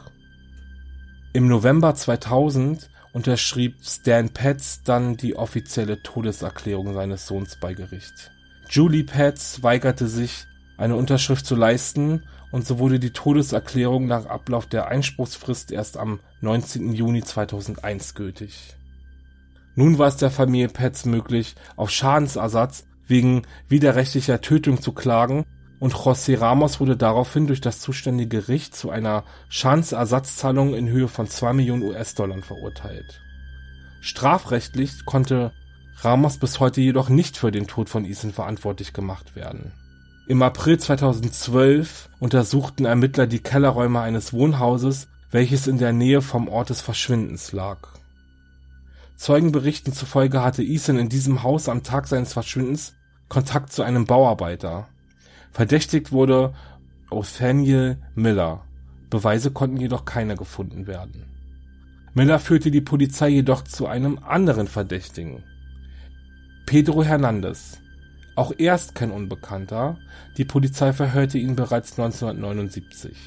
Im 1.33 1.47
November 1.47 1.95
2000 1.95 2.89
unterschrieb 3.13 3.77
Stan 3.81 4.29
Petz 4.31 4.83
dann 4.83 5.15
die 5.15 5.38
offizielle 5.38 6.03
Todeserklärung 6.03 6.93
seines 6.93 7.25
Sohns 7.25 7.55
bei 7.55 7.73
Gericht. 7.73 8.31
Julie 8.69 9.05
Petz 9.05 9.63
weigerte 9.63 10.07
sich, 10.07 10.45
eine 10.77 10.97
Unterschrift 10.97 11.45
zu 11.45 11.55
leisten 11.55 12.23
und 12.51 12.67
so 12.67 12.79
wurde 12.79 13.00
die 13.00 13.11
Todeserklärung 13.11 14.07
nach 14.07 14.25
Ablauf 14.25 14.65
der 14.65 14.89
Einspruchsfrist 14.89 15.71
erst 15.71 15.95
am 15.95 16.19
19. 16.41 16.91
Juni 16.91 17.23
2001 17.23 18.13
gültig. 18.13 18.75
Nun 19.75 20.00
war 20.00 20.09
es 20.09 20.17
der 20.17 20.31
Familie 20.31 20.67
Petz 20.67 21.05
möglich, 21.05 21.55
auf 21.77 21.91
Schadensersatz 21.91 22.83
wegen 23.07 23.43
widerrechtlicher 23.69 24.41
Tötung 24.41 24.81
zu 24.81 24.91
klagen 24.91 25.45
und 25.81 25.95
José 25.95 26.39
Ramos 26.39 26.79
wurde 26.79 26.95
daraufhin 26.95 27.47
durch 27.47 27.59
das 27.59 27.79
zuständige 27.81 28.38
Gericht 28.41 28.75
zu 28.75 28.91
einer 28.91 29.23
Schadensersatzzahlung 29.50 30.75
in 30.75 30.88
Höhe 30.88 31.07
von 31.07 31.27
2 31.27 31.53
Millionen 31.53 31.81
US-Dollar 31.81 32.39
verurteilt. 32.43 33.19
Strafrechtlich 34.00 35.05
konnte 35.05 35.51
Ramos 35.97 36.38
bis 36.38 36.59
heute 36.59 36.81
jedoch 36.81 37.09
nicht 37.09 37.35
für 37.35 37.51
den 37.51 37.65
Tod 37.65 37.89
von 37.89 38.05
Ethan 38.05 38.31
verantwortlich 38.31 38.93
gemacht 38.93 39.35
werden. 39.35 39.73
Im 40.27 40.43
April 40.43 40.79
2012 40.79 42.09
untersuchten 42.19 42.85
Ermittler 42.85 43.25
die 43.25 43.39
Kellerräume 43.39 44.01
eines 44.01 44.33
Wohnhauses, 44.33 45.07
welches 45.31 45.65
in 45.65 45.79
der 45.79 45.93
Nähe 45.93 46.21
vom 46.21 46.47
Ort 46.47 46.69
des 46.69 46.81
Verschwindens 46.81 47.53
lag. 47.53 47.79
Zeugenberichten 49.15 49.93
zufolge 49.93 50.43
hatte 50.43 50.61
Ethan 50.61 51.00
in 51.00 51.09
diesem 51.09 51.41
Haus 51.41 51.67
am 51.67 51.81
Tag 51.81 52.07
seines 52.07 52.33
Verschwindens 52.33 52.93
Kontakt 53.29 53.73
zu 53.73 53.81
einem 53.81 54.05
Bauarbeiter. 54.05 54.88
Verdächtigt 55.51 56.12
wurde 56.12 56.53
Othaniel 57.10 57.98
Miller. 58.15 58.63
Beweise 59.10 59.51
konnten 59.51 59.77
jedoch 59.77 60.05
keine 60.05 60.36
gefunden 60.36 60.88
werden. 60.88 61.25
Miller 62.13 62.39
führte 62.39 62.72
die 62.72 62.81
Polizei 62.81 63.29
jedoch 63.29 63.63
zu 63.63 63.88
einem 63.88 64.20
anderen 64.20 64.67
Verdächtigen. 64.67 65.43
Pedro 66.65 67.03
Hernandez. 67.03 67.79
Auch 68.36 68.53
er 68.58 68.75
ist 68.75 68.96
kein 68.96 69.12
Unbekannter. 69.12 69.98
Die 70.38 70.46
Polizei 70.46 70.93
verhörte 70.93 71.38
ihn 71.38 71.55
bereits 71.55 72.00
1979. 72.00 73.17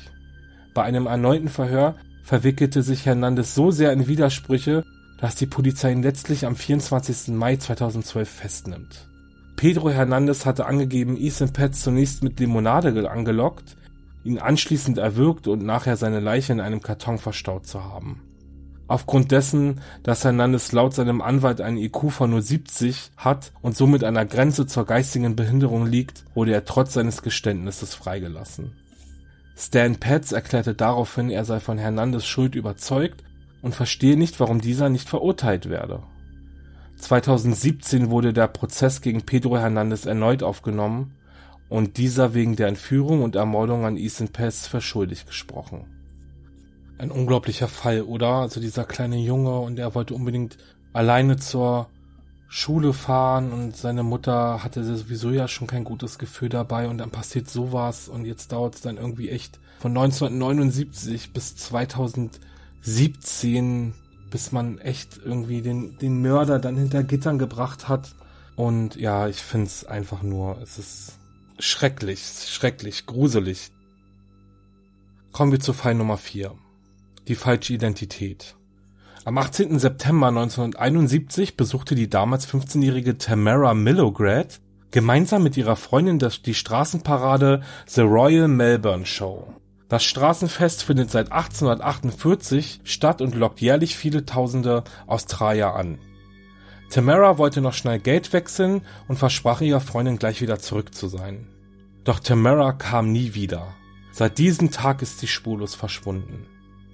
Bei 0.73 0.83
einem 0.83 1.07
erneuten 1.07 1.49
Verhör 1.49 1.95
verwickelte 2.23 2.83
sich 2.83 3.05
Hernandez 3.05 3.55
so 3.55 3.71
sehr 3.71 3.93
in 3.93 4.09
Widersprüche, 4.09 4.83
dass 5.19 5.35
die 5.35 5.47
Polizei 5.47 5.93
ihn 5.93 6.03
letztlich 6.03 6.47
am 6.47 6.57
24. 6.57 7.35
Mai 7.35 7.57
2012 7.57 8.29
festnimmt. 8.29 9.09
Pedro 9.57 9.91
Hernandez 9.91 10.47
hatte 10.47 10.67
angegeben, 10.67 11.17
Ethan 11.17 11.53
Petz 11.53 11.83
zunächst 11.83 12.23
mit 12.23 12.41
Limonade 12.41 13.11
angelockt, 13.11 13.77
ihn 14.25 14.39
anschließend 14.39 14.99
erwürgt 14.99 15.47
und 15.47 15.65
nachher 15.65 15.97
seine 15.97 16.21
Leiche 16.21 16.53
in 16.53 16.61
einem 16.61 16.83
Karton 16.83 17.19
verstaut 17.19 17.67
zu 17.67 17.85
haben. 17.85 18.23
Aufgrund 18.87 19.31
dessen, 19.31 19.81
dass 20.03 20.25
Hernandez 20.25 20.73
laut 20.73 20.93
seinem 20.93 21.23
Anwalt 21.23 21.61
einen 21.61 21.79
IQ 21.79 22.11
von 22.11 22.31
nur 22.31 22.43
70 22.43 23.13
hat 23.17 23.53
und 23.63 23.77
somit 23.77 24.05
an 24.05 24.15
der 24.15 24.27
Grenze 24.27 24.67
zur 24.67 24.85
geistigen 24.85 25.37
Behinderung 25.37 25.87
liegt, 25.87 26.25
wurde 26.35 26.53
er 26.53 26.67
trotz 26.67 26.93
seines 26.95 27.23
Geständnisses 27.23 27.95
freigelassen. 27.95 28.73
Stan 29.57 29.97
Petz 29.97 30.33
erklärte 30.33 30.75
daraufhin, 30.75 31.31
er 31.31 31.45
sei 31.45 31.61
von 31.61 31.79
Hernandez 31.79 32.27
Schuld 32.27 32.55
überzeugt 32.55 33.23
und 33.63 33.75
verstehe 33.75 34.19
nicht, 34.19 34.39
warum 34.41 34.61
dieser 34.61 34.91
nicht 34.91 35.09
verurteilt 35.09 35.71
werde. 35.71 36.03
2017 36.97 38.11
wurde 38.11 38.33
der 38.33 38.49
Prozess 38.49 39.01
gegen 39.01 39.23
Pedro 39.23 39.59
Hernandez 39.59 40.07
erneut 40.07 40.43
aufgenommen 40.43 41.15
und 41.69 41.97
dieser 41.97 42.35
wegen 42.35 42.57
der 42.57 42.69
Entführung 42.69 43.23
und 43.23 43.37
Ermordung 43.37 43.85
an 43.85 43.97
Ethan 43.97 44.29
Pez 44.29 44.67
für 44.67 44.81
schuldig 44.81 45.27
gesprochen. 45.27 45.85
Ein 46.99 47.11
unglaublicher 47.11 47.69
Fall, 47.69 48.03
oder? 48.03 48.29
Also 48.29 48.61
dieser 48.61 48.85
kleine 48.85 49.19
Junge 49.19 49.59
und 49.59 49.79
er 49.79 49.95
wollte 49.95 50.15
unbedingt 50.15 50.59
alleine 50.93 51.37
zur 51.37 51.89
Schule 52.49 52.93
fahren 52.93 53.53
und 53.53 53.77
seine 53.77 54.05
Mutter 54.05 54.63
hatte 54.63 54.85
sowieso 54.85 55.31
ja 55.31 55.49
schon 55.49 55.67
kein 55.67 55.83
gutes 55.83 56.21
Gefühl 56.21 56.49
dabei 56.49 56.87
und 56.89 56.99
dann 56.99 57.11
passiert 57.11 57.51
sowas 57.51 58.09
und 58.09 58.27
jetzt 58.27 58.53
dauert 58.53 58.77
es 58.77 58.81
dann 58.81 58.97
irgendwie 58.97 59.31
echt 59.31 59.59
von 59.81 59.91
1979 59.91 61.33
bis 61.33 61.57
2017, 61.57 63.95
bis 64.35 64.51
man 64.51 64.79
echt 64.79 65.21
irgendwie 65.25 65.63
den, 65.63 65.97
den 65.99 66.21
Mörder 66.21 66.59
dann 66.59 66.77
hinter 66.77 67.05
Gittern 67.05 67.39
gebracht 67.39 67.89
hat. 67.89 68.17
Und 68.57 68.97
ja, 68.97 69.29
ich 69.29 69.37
find's 69.37 69.85
einfach 69.85 70.25
nur, 70.25 70.61
es 70.61 70.77
ist 70.77 71.21
schrecklich, 71.61 72.21
schrecklich, 72.49 73.07
gruselig. 73.07 73.71
Kommen 75.31 75.53
wir 75.53 75.61
zu 75.61 75.73
Fall 75.73 75.95
Nummer 75.95 76.17
4 76.17 76.53
die 77.29 77.37
falsche 77.37 77.75
Identität. 77.75 78.57
Am 79.25 79.39
18. 79.39 79.79
September 79.79 80.27
1971 80.27 81.57
besuchte 81.57 81.95
die 81.95 82.11
damals 82.11 82.49
15-jährige 82.49 83.19
Tamara 83.19 83.73
Millograd 83.73 84.61
gemeinsam 84.91 85.45
mit 85.45 85.57
ihrer 85.57 85.77
Freundin 85.77 86.19
die 86.19 86.55
Straßenparade 86.55 87.63
The 87.87 88.01
Royal 88.01 88.49
Melbourne 88.49 89.07
Show. 89.07 89.55
Das 89.89 90.05
Straßenfest 90.05 90.83
findet 90.83 91.11
seit 91.11 91.31
1848 91.31 92.81
statt 92.85 93.21
und 93.21 93.35
lockt 93.35 93.61
jährlich 93.61 93.97
viele 93.97 94.25
tausende 94.25 94.85
Australier 95.07 95.75
an. 95.75 95.99
Tamara 96.91 97.39
wollte 97.39 97.61
noch 97.61 97.75
schnell 97.75 97.99
Geld 97.99 98.33
wechseln 98.33 98.83
und 99.09 99.19
versprach 99.19 99.61
ihrer 99.61 99.81
Freundin 99.81 100.19
gleich 100.19 100.41
wieder 100.41 100.59
zurück 100.59 100.95
zu 100.95 101.09
sein. 101.09 101.49
Doch 102.05 102.21
Tamara 102.21 102.73
kam 102.73 103.13
nie 103.13 103.35
wieder. 103.35 103.75
Seit 104.13 104.39
diesem 104.39 104.71
Tag 104.71 105.03
ist 105.03 105.19
sie 105.19 105.27
spurlos 105.27 105.75
verschwunden. 105.75 106.47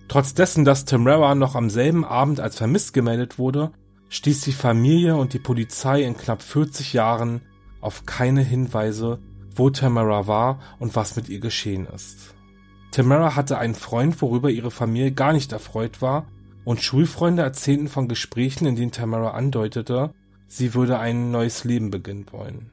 Trotz 0.08 0.34
dessen, 0.34 0.64
dass 0.64 0.86
Tamara 0.86 1.34
noch 1.34 1.54
am 1.54 1.70
selben 1.70 2.04
Abend 2.04 2.40
als 2.40 2.56
vermisst 2.56 2.94
gemeldet 2.94 3.38
wurde, 3.38 3.72
stieß 4.08 4.40
die 4.40 4.52
Familie 4.52 5.16
und 5.16 5.32
die 5.34 5.38
Polizei 5.38 6.02
in 6.02 6.16
knapp 6.16 6.42
40 6.42 6.92
Jahren 6.92 7.42
auf 7.80 8.06
keine 8.06 8.42
Hinweise, 8.42 9.20
wo 9.54 9.70
Tamara 9.70 10.26
war 10.26 10.58
und 10.78 10.96
was 10.96 11.16
mit 11.16 11.28
ihr 11.28 11.40
geschehen 11.40 11.86
ist. 11.86 12.34
Tamara 12.90 13.36
hatte 13.36 13.58
einen 13.58 13.74
Freund, 13.74 14.20
worüber 14.20 14.50
ihre 14.50 14.70
Familie 14.70 15.12
gar 15.12 15.32
nicht 15.32 15.52
erfreut 15.52 16.02
war, 16.02 16.26
und 16.64 16.82
Schulfreunde 16.82 17.42
erzählten 17.42 17.88
von 17.88 18.08
Gesprächen, 18.08 18.66
in 18.66 18.76
denen 18.76 18.92
Tamara 18.92 19.30
andeutete, 19.30 20.12
sie 20.46 20.74
würde 20.74 20.98
ein 20.98 21.30
neues 21.30 21.64
Leben 21.64 21.90
beginnen 21.90 22.26
wollen. 22.32 22.70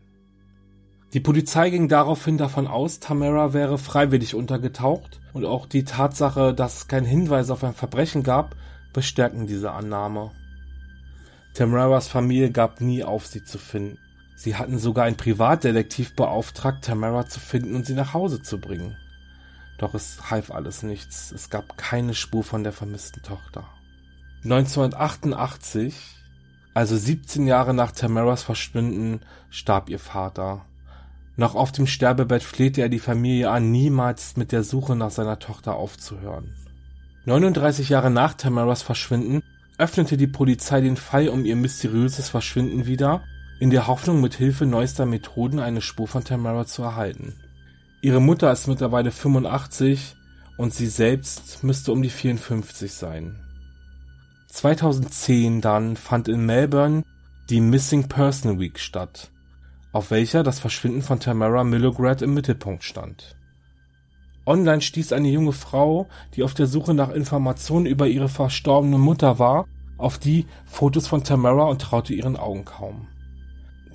Die 1.14 1.20
Polizei 1.20 1.70
ging 1.70 1.88
daraufhin 1.88 2.38
davon 2.38 2.68
aus, 2.68 3.00
Tamara 3.00 3.54
wäre 3.54 3.78
freiwillig 3.78 4.36
untergetaucht 4.36 5.22
und 5.34 5.46
auch 5.46 5.66
die 5.66 5.86
Tatsache, 5.86 6.54
dass 6.54 6.78
es 6.78 6.88
keinen 6.88 7.06
Hinweis 7.06 7.50
auf 7.50 7.64
ein 7.64 7.74
Verbrechen 7.74 8.24
gab, 8.24 8.56
bestärkten 8.94 9.48
diese 9.48 9.72
Annahme. 9.72 10.32
Tamaras 11.54 12.08
Familie 12.08 12.52
gab 12.52 12.82
nie 12.82 13.04
auf, 13.04 13.26
sie 13.26 13.44
zu 13.44 13.58
finden. 13.58 13.98
Sie 14.36 14.56
hatten 14.56 14.78
sogar 14.78 15.06
einen 15.06 15.18
Privatdetektiv 15.18 16.16
beauftragt, 16.16 16.86
Tamara 16.86 17.26
zu 17.26 17.40
finden 17.40 17.76
und 17.76 17.86
sie 17.88 17.96
nach 17.96 18.14
Hause 18.14 18.44
zu 18.44 18.60
bringen. 18.60 18.96
Doch 19.78 19.94
es 19.94 20.32
half 20.32 20.52
alles 20.52 20.84
nichts. 20.84 21.32
Es 21.32 21.50
gab 21.50 21.78
keine 21.78 22.14
Spur 22.14 22.44
von 22.44 22.64
der 22.64 22.74
vermissten 22.74 23.22
Tochter. 23.22 23.66
1988, 24.44 25.96
also 26.74 26.96
17 26.96 27.48
Jahre 27.48 27.74
nach 27.74 27.92
Tamaras 27.92 28.44
Verschwinden, 28.44 29.22
starb 29.50 29.90
ihr 29.90 30.00
Vater. 30.00 30.66
Noch 31.36 31.56
auf 31.56 31.72
dem 31.72 31.86
Sterbebett 31.86 32.44
flehte 32.44 32.82
er 32.82 32.90
die 32.90 33.00
Familie 33.00 33.52
an, 33.52 33.72
niemals 33.72 34.38
mit 34.38 34.52
der 34.52 34.64
Suche 34.64 34.96
nach 34.96 35.12
seiner 35.12 35.40
Tochter 35.40 35.76
aufzuhören. 35.76 36.56
39 37.26 37.90
Jahre 37.90 38.10
nach 38.10 38.34
Tamaras 38.34 38.82
Verschwinden 38.82 39.44
öffnete 39.78 40.18
die 40.18 40.28
Polizei 40.28 40.82
den 40.82 40.98
Fall 40.98 41.30
um 41.30 41.46
ihr 41.46 41.56
mysteriöses 41.56 42.30
Verschwinden 42.30 42.86
wieder, 42.86 43.22
in 43.60 43.70
der 43.70 43.88
Hoffnung, 43.88 44.22
mit 44.22 44.36
Hilfe 44.36 44.66
neuester 44.66 45.06
Methoden 45.06 45.60
eine 45.60 45.82
Spur 45.82 46.08
von 46.08 46.24
Tamara 46.24 46.66
zu 46.66 46.84
erhalten. 46.84 47.36
Ihre 48.08 48.22
Mutter 48.22 48.50
ist 48.54 48.68
mittlerweile 48.68 49.12
85 49.12 50.16
und 50.56 50.74
sie 50.74 50.88
selbst 50.88 51.62
müsste 51.66 51.92
um 51.92 52.02
die 52.02 52.10
54 52.10 52.94
sein. 52.94 53.36
2010 54.48 55.60
dann 55.60 55.98
fand 55.98 56.30
in 56.30 56.46
Melbourne 56.46 57.04
die 57.50 57.60
Missing 57.60 58.08
Person 58.08 58.62
Week 58.62 58.80
statt 58.80 59.30
auf 59.92 60.10
welcher 60.10 60.42
das 60.44 60.60
Verschwinden 60.60 61.02
von 61.02 61.20
Tamara 61.20 61.66
Milograd 61.66 62.22
im 62.22 62.34
Mittelpunkt 62.34 62.86
stand. 62.86 63.36
Online 64.46 64.80
stieß 64.82 65.12
eine 65.12 65.28
junge 65.28 65.52
Frau, 65.52 66.08
die 66.34 66.44
auf 66.44 66.54
der 66.54 66.68
Suche 66.68 66.94
nach 66.94 67.10
Informationen 67.10 67.88
über 67.88 68.08
ihre 68.08 68.30
verstorbene 68.30 69.00
Mutter 69.00 69.38
war, 69.38 69.66
auf 69.98 70.18
die 70.18 70.46
Fotos 70.66 71.08
von 71.08 71.26
Tamara 71.26 71.66
und 71.66 71.82
traute 71.82 72.14
ihren 72.14 72.38
Augen 72.38 72.64
kaum. 72.64 73.10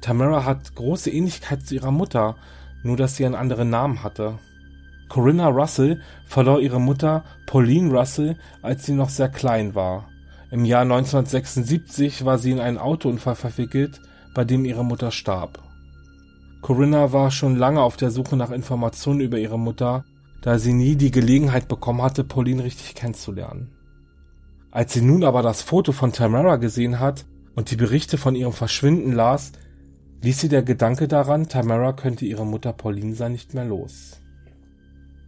Tamara 0.03 0.45
hat 0.45 0.75
große 0.75 1.11
Ähnlichkeit 1.11 1.65
zu 1.65 1.77
ihrer 1.77 1.93
Mutter, 1.93 2.37
nur 2.83 2.97
dass 2.97 3.17
sie 3.17 3.27
einen 3.27 3.35
anderen 3.35 3.71
Namen 3.71 4.03
hatte. 4.03 4.39
Corinna 5.09 5.49
Russell 5.49 6.01
verlor 6.27 6.61
ihre 6.61 6.81
Mutter 6.81 7.25
Pauline 7.47 7.93
Russell, 7.93 8.37
als 8.63 8.87
sie 8.87 8.93
noch 8.93 9.11
sehr 9.11 9.29
klein 9.29 9.75
war. 9.75 10.09
Im 10.51 10.65
Jahr 10.65 10.83
1976 10.83 12.25
war 12.25 12.39
sie 12.39 12.51
in 12.51 12.61
einen 12.61 12.79
Autounfall 12.79 13.35
verwickelt, 13.35 14.01
bei 14.35 14.45
dem 14.45 14.65
ihre 14.65 14.85
Mutter 14.85 15.11
starb. 15.11 15.63
Corinna 16.63 17.13
war 17.13 17.31
schon 17.31 17.57
lange 17.57 17.83
auf 17.83 17.97
der 17.97 18.11
Suche 18.11 18.37
nach 18.37 18.51
Informationen 18.51 19.21
über 19.21 19.39
ihre 19.39 19.59
Mutter, 19.59 20.05
da 20.43 20.59
sie 20.59 20.73
nie 20.73 20.97
die 20.97 21.11
Gelegenheit 21.11 21.69
bekommen 21.69 22.03
hatte, 22.03 22.25
Pauline 22.25 22.65
richtig 22.65 22.95
kennenzulernen. 22.95 23.73
Als 24.71 24.93
sie 24.93 25.03
nun 25.03 25.25
aber 25.25 25.43
das 25.43 25.61
Foto 25.61 25.93
von 25.93 26.13
Tamara 26.13 26.57
gesehen 26.57 27.01
hat 27.01 27.27
und 27.55 27.71
die 27.71 27.77
Berichte 27.77 28.17
von 28.17 28.35
ihrem 28.35 28.53
Verschwinden 28.53 29.13
las, 29.13 29.53
ließ 30.23 30.41
sie 30.41 30.49
der 30.49 30.63
Gedanke 30.63 31.09
daran, 31.09 31.49
Tamara 31.49 31.93
könnte 31.93 32.25
ihre 32.25 32.47
Mutter 32.47 32.73
Pauline 32.73 33.15
sein, 33.15 33.33
nicht 33.33 33.55
mehr 33.55 33.65
los. 33.65 34.21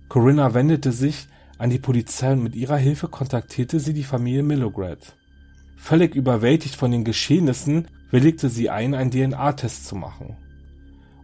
Corinna 0.09 0.54
wendete 0.54 0.92
sich 0.92 1.28
an 1.59 1.70
die 1.70 1.78
Polizei 1.78 2.33
und 2.33 2.42
mit 2.42 2.57
ihrer 2.57 2.76
Hilfe 2.76 3.09
kontaktierte 3.09 3.80
sie 3.80 3.92
die 3.92 4.04
Familie 4.04 4.42
Millograd. 4.42 5.16
Völlig 5.76 6.14
überwältigt 6.14 6.76
von 6.76 6.90
den 6.90 7.04
Geschehnissen 7.04 7.88
willigte 8.11 8.48
sie 8.48 8.70
ein, 8.70 8.94
einen 8.94 9.11
DNA-Test 9.11 9.87
zu 9.87 9.96
machen 9.96 10.37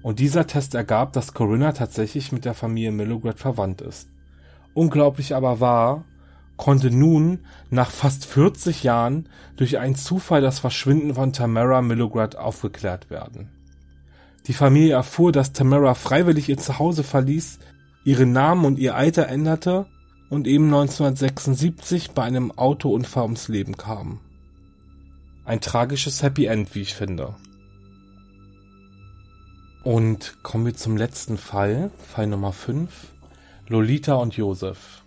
und 0.02 0.18
dieser 0.18 0.46
Test 0.46 0.74
ergab, 0.74 1.12
dass 1.12 1.34
Corinna 1.34 1.72
tatsächlich 1.72 2.32
mit 2.32 2.44
der 2.44 2.54
Familie 2.54 2.92
Millograd 2.92 3.38
verwandt 3.38 3.80
ist. 3.80 4.08
Unglaublich 4.74 5.34
aber 5.34 5.60
wahr, 5.60 6.04
konnte 6.56 6.90
nun 6.90 7.40
nach 7.70 7.90
fast 7.90 8.24
40 8.26 8.82
Jahren 8.82 9.28
durch 9.56 9.78
einen 9.78 9.94
Zufall 9.94 10.40
das 10.40 10.58
Verschwinden 10.58 11.14
von 11.14 11.32
Tamara 11.32 11.82
Millograd 11.82 12.36
aufgeklärt 12.36 13.10
werden. 13.10 13.50
Die 14.46 14.52
Familie 14.52 14.94
erfuhr, 14.94 15.32
dass 15.32 15.52
Tamara 15.52 15.94
freiwillig 15.94 16.48
ihr 16.48 16.58
Zuhause 16.58 17.02
verließ, 17.02 17.58
ihren 18.04 18.32
Namen 18.32 18.64
und 18.64 18.78
ihr 18.78 18.94
Alter 18.94 19.28
änderte 19.28 19.86
und 20.30 20.46
eben 20.46 20.66
1976 20.66 22.12
bei 22.12 22.22
einem 22.22 22.50
Autounfall 22.52 23.24
ums 23.24 23.48
Leben 23.48 23.76
kam. 23.76 24.20
Ein 25.44 25.60
tragisches 25.60 26.22
Happy 26.22 26.46
End, 26.46 26.74
wie 26.74 26.82
ich 26.82 26.94
finde. 26.94 27.34
Und 29.82 30.42
kommen 30.42 30.66
wir 30.66 30.74
zum 30.74 30.96
letzten 30.96 31.38
Fall, 31.38 31.90
Fall 31.98 32.26
Nummer 32.26 32.52
5, 32.52 33.12
Lolita 33.66 34.14
und 34.14 34.36
Josef. 34.36 35.02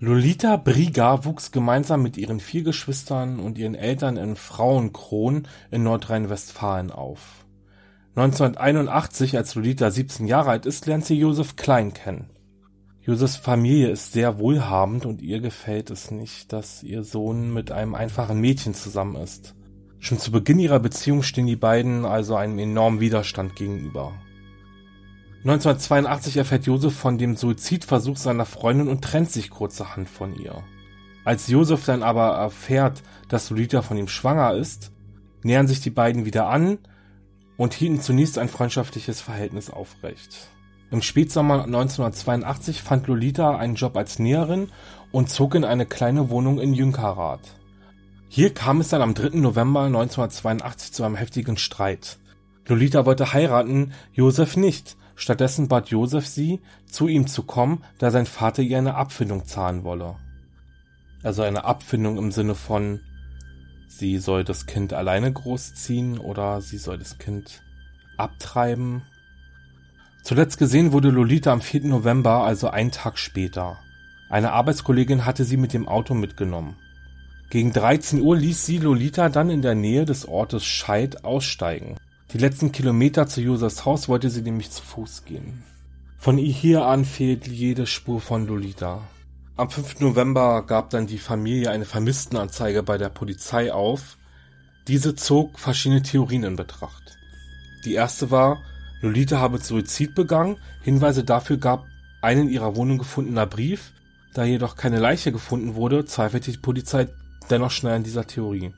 Lolita 0.00 0.56
Briga 0.56 1.24
wuchs 1.24 1.50
gemeinsam 1.50 2.02
mit 2.02 2.16
ihren 2.16 2.40
vier 2.40 2.62
Geschwistern 2.62 3.40
und 3.40 3.58
ihren 3.58 3.74
Eltern 3.74 4.16
in 4.16 4.36
Frauenkron 4.36 5.48
in 5.70 5.82
Nordrhein-Westfalen 5.82 6.90
auf. 6.90 7.44
1981, 8.18 9.36
als 9.36 9.54
Lolita 9.54 9.90
17 9.92 10.26
Jahre 10.26 10.50
alt 10.50 10.66
ist, 10.66 10.86
lernt 10.86 11.04
sie 11.04 11.18
Josef 11.18 11.54
Klein 11.54 11.92
kennen. 11.92 12.30
Josefs 13.00 13.36
Familie 13.36 13.90
ist 13.90 14.12
sehr 14.12 14.38
wohlhabend 14.38 15.06
und 15.06 15.22
ihr 15.22 15.40
gefällt 15.40 15.88
es 15.90 16.10
nicht, 16.10 16.52
dass 16.52 16.82
ihr 16.82 17.04
Sohn 17.04 17.54
mit 17.54 17.70
einem 17.70 17.94
einfachen 17.94 18.40
Mädchen 18.40 18.74
zusammen 18.74 19.16
ist. 19.16 19.54
Schon 20.00 20.18
zu 20.18 20.32
Beginn 20.32 20.58
ihrer 20.58 20.80
Beziehung 20.80 21.22
stehen 21.22 21.46
die 21.46 21.56
beiden 21.56 22.04
also 22.04 22.34
einem 22.34 22.58
enormen 22.58 23.00
Widerstand 23.00 23.54
gegenüber. 23.54 24.12
1982 25.44 26.38
erfährt 26.38 26.66
Josef 26.66 26.94
von 26.94 27.18
dem 27.18 27.36
Suizidversuch 27.36 28.16
seiner 28.16 28.46
Freundin 28.46 28.88
und 28.88 29.02
trennt 29.02 29.30
sich 29.30 29.48
kurzerhand 29.48 30.08
von 30.08 30.34
ihr. 30.34 30.64
Als 31.24 31.46
Josef 31.46 31.84
dann 31.84 32.02
aber 32.02 32.32
erfährt, 32.32 33.02
dass 33.28 33.48
Lolita 33.50 33.80
von 33.80 33.96
ihm 33.96 34.08
schwanger 34.08 34.54
ist, 34.54 34.90
nähern 35.44 35.68
sich 35.68 35.80
die 35.80 35.90
beiden 35.90 36.24
wieder 36.24 36.48
an 36.48 36.78
und 37.58 37.74
hielten 37.74 38.00
zunächst 38.00 38.38
ein 38.38 38.48
freundschaftliches 38.48 39.20
Verhältnis 39.20 39.68
aufrecht. 39.68 40.48
Im 40.90 41.02
Spätsommer 41.02 41.64
1982 41.64 42.82
fand 42.82 43.06
Lolita 43.08 43.56
einen 43.56 43.74
Job 43.74 43.94
als 43.98 44.18
Näherin 44.18 44.70
und 45.12 45.28
zog 45.28 45.54
in 45.54 45.64
eine 45.64 45.84
kleine 45.84 46.30
Wohnung 46.30 46.58
in 46.58 46.72
Jünkerath. 46.72 47.56
Hier 48.30 48.54
kam 48.54 48.80
es 48.80 48.88
dann 48.88 49.02
am 49.02 49.12
3. 49.12 49.38
November 49.38 49.82
1982 49.82 50.92
zu 50.92 51.04
einem 51.04 51.16
heftigen 51.16 51.58
Streit. 51.58 52.18
Lolita 52.66 53.04
wollte 53.04 53.34
heiraten, 53.34 53.92
Josef 54.12 54.56
nicht. 54.56 54.96
Stattdessen 55.14 55.68
bat 55.68 55.88
Josef 55.88 56.26
sie, 56.26 56.60
zu 56.86 57.08
ihm 57.08 57.26
zu 57.26 57.42
kommen, 57.42 57.82
da 57.98 58.10
sein 58.10 58.26
Vater 58.26 58.62
ihr 58.62 58.78
eine 58.78 58.94
Abfindung 58.94 59.44
zahlen 59.44 59.82
wolle. 59.82 60.16
Also 61.24 61.42
eine 61.42 61.64
Abfindung 61.64 62.18
im 62.18 62.30
Sinne 62.30 62.54
von, 62.54 63.00
sie 63.88 64.18
soll 64.18 64.44
das 64.44 64.66
Kind 64.66 64.92
alleine 64.92 65.32
großziehen 65.32 66.18
oder 66.18 66.60
sie 66.60 66.78
soll 66.78 66.98
das 66.98 67.18
Kind 67.18 67.62
abtreiben. 68.16 69.02
Zuletzt 70.22 70.58
gesehen 70.58 70.92
wurde 70.92 71.10
Lolita 71.10 71.52
am 71.52 71.60
4. 71.60 71.84
November, 71.84 72.44
also 72.44 72.68
einen 72.68 72.90
Tag 72.90 73.18
später. 73.18 73.78
Eine 74.28 74.52
Arbeitskollegin 74.52 75.24
hatte 75.24 75.44
sie 75.44 75.56
mit 75.56 75.72
dem 75.72 75.88
Auto 75.88 76.14
mitgenommen. 76.14 76.76
Gegen 77.50 77.72
13 77.72 78.20
Uhr 78.20 78.36
ließ 78.36 78.66
sie 78.66 78.76
Lolita 78.76 79.30
dann 79.30 79.48
in 79.48 79.62
der 79.62 79.74
Nähe 79.74 80.04
des 80.04 80.28
Ortes 80.28 80.66
Scheid 80.66 81.24
aussteigen. 81.24 81.96
Die 82.32 82.38
letzten 82.38 82.72
Kilometer 82.72 83.26
zu 83.26 83.40
Josefs 83.40 83.86
Haus 83.86 84.08
wollte 84.08 84.28
sie 84.28 84.42
nämlich 84.42 84.70
zu 84.70 84.82
Fuß 84.82 85.24
gehen. 85.24 85.62
Von 86.18 86.36
hier 86.36 86.84
an 86.84 87.06
fehlt 87.06 87.46
jede 87.46 87.86
Spur 87.86 88.20
von 88.20 88.46
Lolita. 88.46 89.00
Am 89.58 89.68
5. 89.68 89.98
November 89.98 90.62
gab 90.64 90.90
dann 90.90 91.08
die 91.08 91.18
Familie 91.18 91.72
eine 91.72 91.84
Vermisstenanzeige 91.84 92.84
bei 92.84 92.96
der 92.96 93.08
Polizei 93.08 93.72
auf. 93.72 94.16
Diese 94.86 95.16
zog 95.16 95.58
verschiedene 95.58 96.00
Theorien 96.00 96.44
in 96.44 96.54
Betracht. 96.54 97.18
Die 97.84 97.94
erste 97.94 98.30
war, 98.30 98.62
Lolita 99.00 99.40
habe 99.40 99.58
Suizid 99.58 100.14
begangen, 100.14 100.58
Hinweise 100.82 101.24
dafür 101.24 101.56
gab 101.56 101.86
ein 102.22 102.38
in 102.38 102.50
ihrer 102.50 102.76
Wohnung 102.76 102.98
gefundener 102.98 103.46
Brief, 103.46 103.94
da 104.32 104.44
jedoch 104.44 104.76
keine 104.76 105.00
Leiche 105.00 105.32
gefunden 105.32 105.74
wurde, 105.74 106.04
zweifelte 106.04 106.52
die 106.52 106.58
Polizei 106.58 107.08
dennoch 107.50 107.72
schnell 107.72 107.94
an 107.94 108.04
dieser 108.04 108.28
Theorie. 108.28 108.72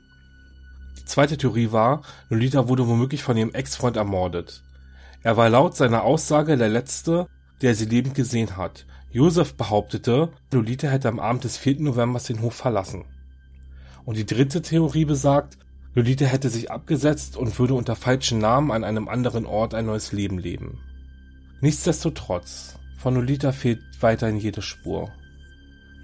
Die 0.97 1.05
zweite 1.05 1.37
Theorie 1.37 1.71
war, 1.71 2.01
Lolita 2.27 2.67
wurde 2.67 2.87
womöglich 2.87 3.21
von 3.21 3.37
ihrem 3.37 3.53
Ex-Freund 3.53 3.97
ermordet. 3.97 4.63
Er 5.21 5.37
war 5.37 5.47
laut 5.47 5.75
seiner 5.75 6.01
Aussage 6.01 6.57
der 6.57 6.69
letzte, 6.69 7.27
der 7.61 7.75
sie 7.75 7.85
lebend 7.85 8.15
gesehen 8.15 8.57
hat. 8.57 8.87
Josef 9.13 9.55
behauptete, 9.55 10.29
Lolita 10.51 10.87
hätte 10.87 11.09
am 11.09 11.19
Abend 11.19 11.43
des 11.43 11.57
4. 11.57 11.81
November 11.81 12.19
den 12.19 12.41
Hof 12.41 12.53
verlassen. 12.53 13.03
Und 14.05 14.15
die 14.15 14.25
dritte 14.25 14.61
Theorie 14.61 15.05
besagt, 15.05 15.57
Lolita 15.93 16.25
hätte 16.25 16.49
sich 16.49 16.71
abgesetzt 16.71 17.35
und 17.35 17.59
würde 17.59 17.73
unter 17.73 17.97
falschen 17.97 18.39
Namen 18.39 18.71
an 18.71 18.85
einem 18.85 19.09
anderen 19.09 19.45
Ort 19.45 19.73
ein 19.73 19.87
neues 19.87 20.13
Leben 20.13 20.39
leben. 20.39 20.79
Nichtsdestotrotz, 21.59 22.79
von 22.97 23.15
Lolita 23.15 23.51
fehlt 23.51 23.81
weiterhin 23.99 24.37
jede 24.37 24.61
Spur. 24.61 25.11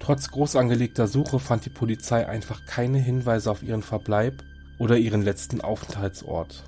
Trotz 0.00 0.28
groß 0.30 0.56
angelegter 0.56 1.08
Suche 1.08 1.38
fand 1.38 1.64
die 1.64 1.70
Polizei 1.70 2.28
einfach 2.28 2.66
keine 2.66 2.98
Hinweise 2.98 3.50
auf 3.50 3.62
ihren 3.62 3.82
Verbleib 3.82 4.44
oder 4.78 4.98
ihren 4.98 5.22
letzten 5.22 5.62
Aufenthaltsort. 5.62 6.64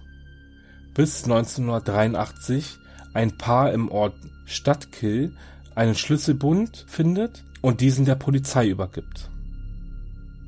Bis 0.95 1.25
1983 1.25 2.79
ein 3.13 3.37
Paar 3.37 3.73
im 3.73 3.91
Ort 3.91 4.15
Stadtkill 4.47 5.37
einen 5.81 5.95
Schlüsselbund 5.95 6.85
findet 6.89 7.43
und 7.63 7.81
diesen 7.81 8.05
der 8.05 8.15
Polizei 8.15 8.69
übergibt. 8.69 9.31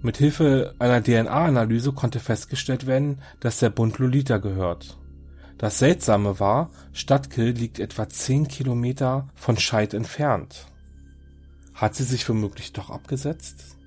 Mit 0.03 0.19
Hilfe 0.19 0.75
einer 0.79 1.03
DNA-Analyse 1.03 1.93
konnte 1.93 2.21
festgestellt 2.21 2.87
werden, 2.87 3.19
dass 3.41 3.59
der 3.59 3.71
Bund 3.71 3.99
Lolita 3.99 4.37
gehört. 4.37 4.99
Das 5.57 5.79
Seltsame 5.79 6.39
war, 6.39 6.69
Stadtkill 6.93 7.53
liegt 7.53 7.79
etwa 7.79 8.11
10 8.11 8.47
Kilometer 8.49 9.31
von 9.35 9.57
Scheid 9.57 9.95
entfernt. 9.95 10.67
Hat 11.73 11.95
sie 11.95 12.05
sich 12.05 12.29
womöglich 12.29 12.75
doch 12.75 12.91
abgesetzt? 12.91 13.79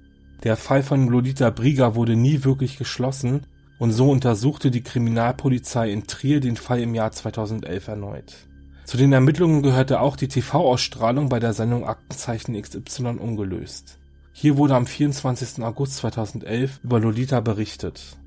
Der 0.44 0.58
Fall 0.58 0.82
von 0.82 1.08
Lolita 1.08 1.52
Brieger 1.52 1.94
wurde 1.94 2.16
nie 2.16 2.44
wirklich 2.44 2.80
geschlossen 2.80 3.46
und 3.78 3.92
so 3.92 4.10
untersuchte 4.10 4.72
die 4.72 4.82
Kriminalpolizei 4.82 5.92
in 5.92 6.08
Trier 6.08 6.40
den 6.40 6.58
Fall 6.58 6.80
im 6.80 6.96
Jahr 6.96 7.12
2011 7.12 7.88
erneut. 7.88 8.48
Zu 8.86 8.98
den 8.98 9.14
Ermittlungen 9.14 9.64
gehörte 9.64 10.00
auch 10.00 10.16
die 10.16 10.28
TV-Ausstrahlung 10.28 11.28
bei 11.28 11.40
der 11.40 11.54
Sendung 11.54 11.86
Aktenzeichen 11.88 12.60
XY 12.62 13.18
ungelöst. 13.20 13.98
Hier 14.32 14.58
wurde 14.58 14.76
am 14.76 14.86
24. 14.86 15.64
August 15.64 15.98
2011 15.98 16.82
über 16.84 17.00
Lolita 17.00 17.40
berichtet. 17.40 18.18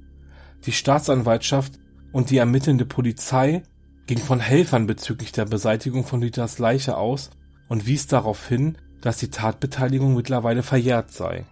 Die 0.66 0.72
Staatsanwaltschaft 0.72 1.78
und 2.10 2.30
die 2.30 2.38
ermittelnde 2.38 2.86
Polizei 2.86 3.62
ging 4.06 4.18
von 4.18 4.40
Helfern 4.40 4.88
bezüglich 4.88 5.30
der 5.30 5.44
Beseitigung 5.44 6.04
von 6.04 6.20
Lolitas 6.20 6.58
Leiche 6.58 6.96
aus 6.96 7.30
und 7.68 7.86
wies 7.86 8.08
darauf 8.08 8.48
hin, 8.48 8.78
dass 9.00 9.18
die 9.18 9.30
Tatbeteiligung 9.30 10.16
mittlerweile 10.16 10.64
verjährt 10.64 11.12
sei. 11.12 11.44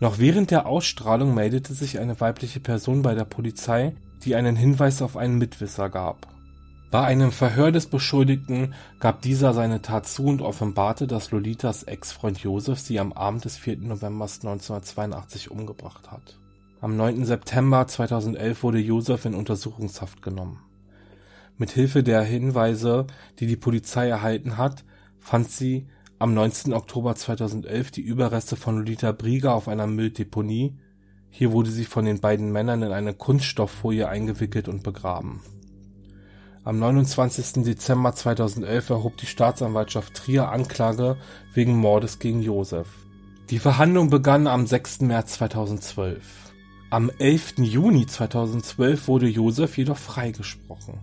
Noch 0.00 0.18
während 0.18 0.50
der 0.50 0.64
Ausstrahlung 0.64 1.34
meldete 1.34 1.74
sich 1.74 1.98
eine 1.98 2.18
weibliche 2.18 2.60
Person 2.60 3.02
bei 3.02 3.14
der 3.14 3.26
Polizei, 3.26 3.94
die 4.24 4.36
einen 4.36 4.56
Hinweis 4.56 5.02
auf 5.02 5.18
einen 5.18 5.36
Mitwisser 5.36 5.90
gab. 5.90 6.31
Bei 6.92 7.04
einem 7.04 7.32
Verhör 7.32 7.72
des 7.72 7.86
Beschuldigten 7.86 8.74
gab 9.00 9.22
dieser 9.22 9.54
seine 9.54 9.80
Tat 9.80 10.06
zu 10.06 10.26
und 10.26 10.42
offenbarte, 10.42 11.06
dass 11.06 11.30
Lolitas 11.30 11.84
Ex-Freund 11.84 12.38
Josef 12.40 12.80
sie 12.80 13.00
am 13.00 13.14
Abend 13.14 13.46
des 13.46 13.56
4. 13.56 13.78
November 13.78 14.26
1982 14.26 15.50
umgebracht 15.50 16.10
hat. 16.10 16.38
Am 16.82 16.94
9. 16.98 17.24
September 17.24 17.86
2011 17.86 18.62
wurde 18.62 18.78
Josef 18.78 19.24
in 19.24 19.34
Untersuchungshaft 19.34 20.20
genommen. 20.20 20.60
Mit 21.56 21.70
Hilfe 21.70 22.02
der 22.02 22.20
Hinweise, 22.24 23.06
die 23.38 23.46
die 23.46 23.56
Polizei 23.56 24.08
erhalten 24.08 24.58
hat, 24.58 24.84
fand 25.18 25.48
sie 25.48 25.88
am 26.18 26.34
19. 26.34 26.74
Oktober 26.74 27.14
2011 27.14 27.90
die 27.90 28.02
Überreste 28.02 28.54
von 28.56 28.76
Lolita 28.76 29.12
Brieger 29.12 29.54
auf 29.54 29.66
einer 29.66 29.86
Mülldeponie. 29.86 30.76
Hier 31.30 31.52
wurde 31.52 31.70
sie 31.70 31.86
von 31.86 32.04
den 32.04 32.20
beiden 32.20 32.52
Männern 32.52 32.82
in 32.82 32.92
eine 32.92 33.14
Kunststofffolie 33.14 34.06
eingewickelt 34.06 34.68
und 34.68 34.82
begraben. 34.82 35.40
Am 36.64 36.78
29. 36.78 37.64
Dezember 37.64 38.14
2011 38.14 38.90
erhob 38.90 39.16
die 39.16 39.26
Staatsanwaltschaft 39.26 40.14
Trier 40.14 40.50
Anklage 40.50 41.16
wegen 41.54 41.76
Mordes 41.76 42.20
gegen 42.20 42.40
Josef. 42.40 42.86
Die 43.50 43.58
Verhandlung 43.58 44.10
begann 44.10 44.46
am 44.46 44.68
6. 44.68 45.00
März 45.00 45.32
2012. 45.34 46.22
Am 46.90 47.10
11. 47.18 47.54
Juni 47.58 48.06
2012 48.06 49.08
wurde 49.08 49.26
Josef 49.26 49.76
jedoch 49.76 49.98
freigesprochen. 49.98 51.00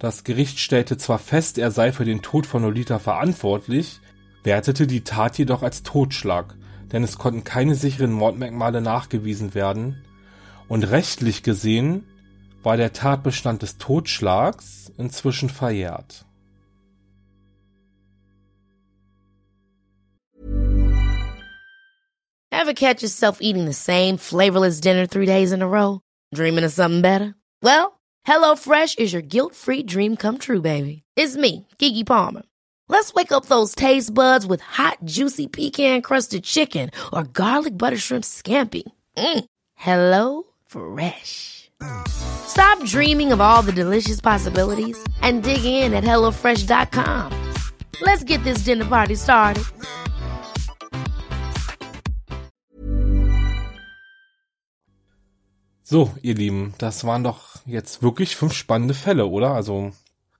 Das 0.00 0.24
Gericht 0.24 0.58
stellte 0.58 0.96
zwar 0.96 1.20
fest, 1.20 1.56
er 1.56 1.70
sei 1.70 1.92
für 1.92 2.04
den 2.04 2.20
Tod 2.20 2.44
von 2.44 2.62
Lolita 2.62 2.98
verantwortlich, 2.98 4.00
wertete 4.42 4.88
die 4.88 5.04
Tat 5.04 5.38
jedoch 5.38 5.62
als 5.62 5.84
Totschlag, 5.84 6.56
denn 6.90 7.04
es 7.04 7.18
konnten 7.18 7.44
keine 7.44 7.76
sicheren 7.76 8.10
Mordmerkmale 8.10 8.80
nachgewiesen 8.80 9.54
werden 9.54 10.02
und 10.66 10.82
rechtlich 10.90 11.44
gesehen 11.44 12.04
war 12.62 12.76
der 12.76 12.92
Tatbestand 12.92 13.62
des 13.62 13.78
Totschlags 13.78 14.92
inzwischen 14.98 15.48
verjährt. 15.48 16.24
Ever 22.52 22.74
catch 22.74 23.02
yourself 23.02 23.38
eating 23.40 23.64
the 23.64 23.72
same 23.72 24.18
flavorless 24.18 24.80
dinner 24.80 25.06
three 25.06 25.24
days 25.24 25.52
in 25.52 25.62
a 25.62 25.66
row? 25.68 26.00
Dreaming 26.34 26.64
of 26.64 26.72
something 26.72 27.00
better? 27.00 27.34
Well, 27.62 27.98
HelloFresh 28.26 28.98
is 28.98 29.12
your 29.14 29.22
guilt-free 29.22 29.84
dream 29.84 30.16
come 30.16 30.36
true, 30.36 30.60
baby. 30.60 31.02
It's 31.16 31.36
me, 31.36 31.66
Kiki 31.78 32.04
Palmer. 32.04 32.42
Let's 32.88 33.14
wake 33.14 33.32
up 33.32 33.46
those 33.46 33.74
taste 33.74 34.12
buds 34.12 34.46
with 34.46 34.60
hot, 34.60 34.98
juicy 35.04 35.46
pecan-crusted 35.46 36.44
chicken 36.44 36.90
or 37.12 37.24
garlic 37.24 37.78
butter 37.78 37.96
shrimp 37.96 38.24
scampi. 38.24 38.82
Mm. 39.16 39.44
Hello 39.76 40.42
Fresh. 40.66 41.70
Stop 42.50 42.84
dreaming 42.84 43.32
of 43.32 43.40
all 43.40 43.62
the 43.62 43.72
delicious 43.72 44.20
possibilities 44.20 44.98
and 45.22 45.42
dig 45.44 45.64
in 45.64 45.94
at 45.94 46.04
HelloFresh.com. 46.04 47.30
Let's 48.02 48.24
get 48.24 48.42
this 48.42 48.64
dinner 48.64 48.84
party 48.84 49.14
started. 49.14 49.64
So, 55.84 56.12
ihr 56.22 56.34
Lieben, 56.34 56.74
das 56.78 57.04
waren 57.04 57.24
doch 57.24 57.56
jetzt 57.66 58.02
wirklich 58.02 58.36
fünf 58.36 58.52
spannende 58.52 58.94
Fälle, 58.94 59.26
oder? 59.26 59.52
Also, 59.52 59.92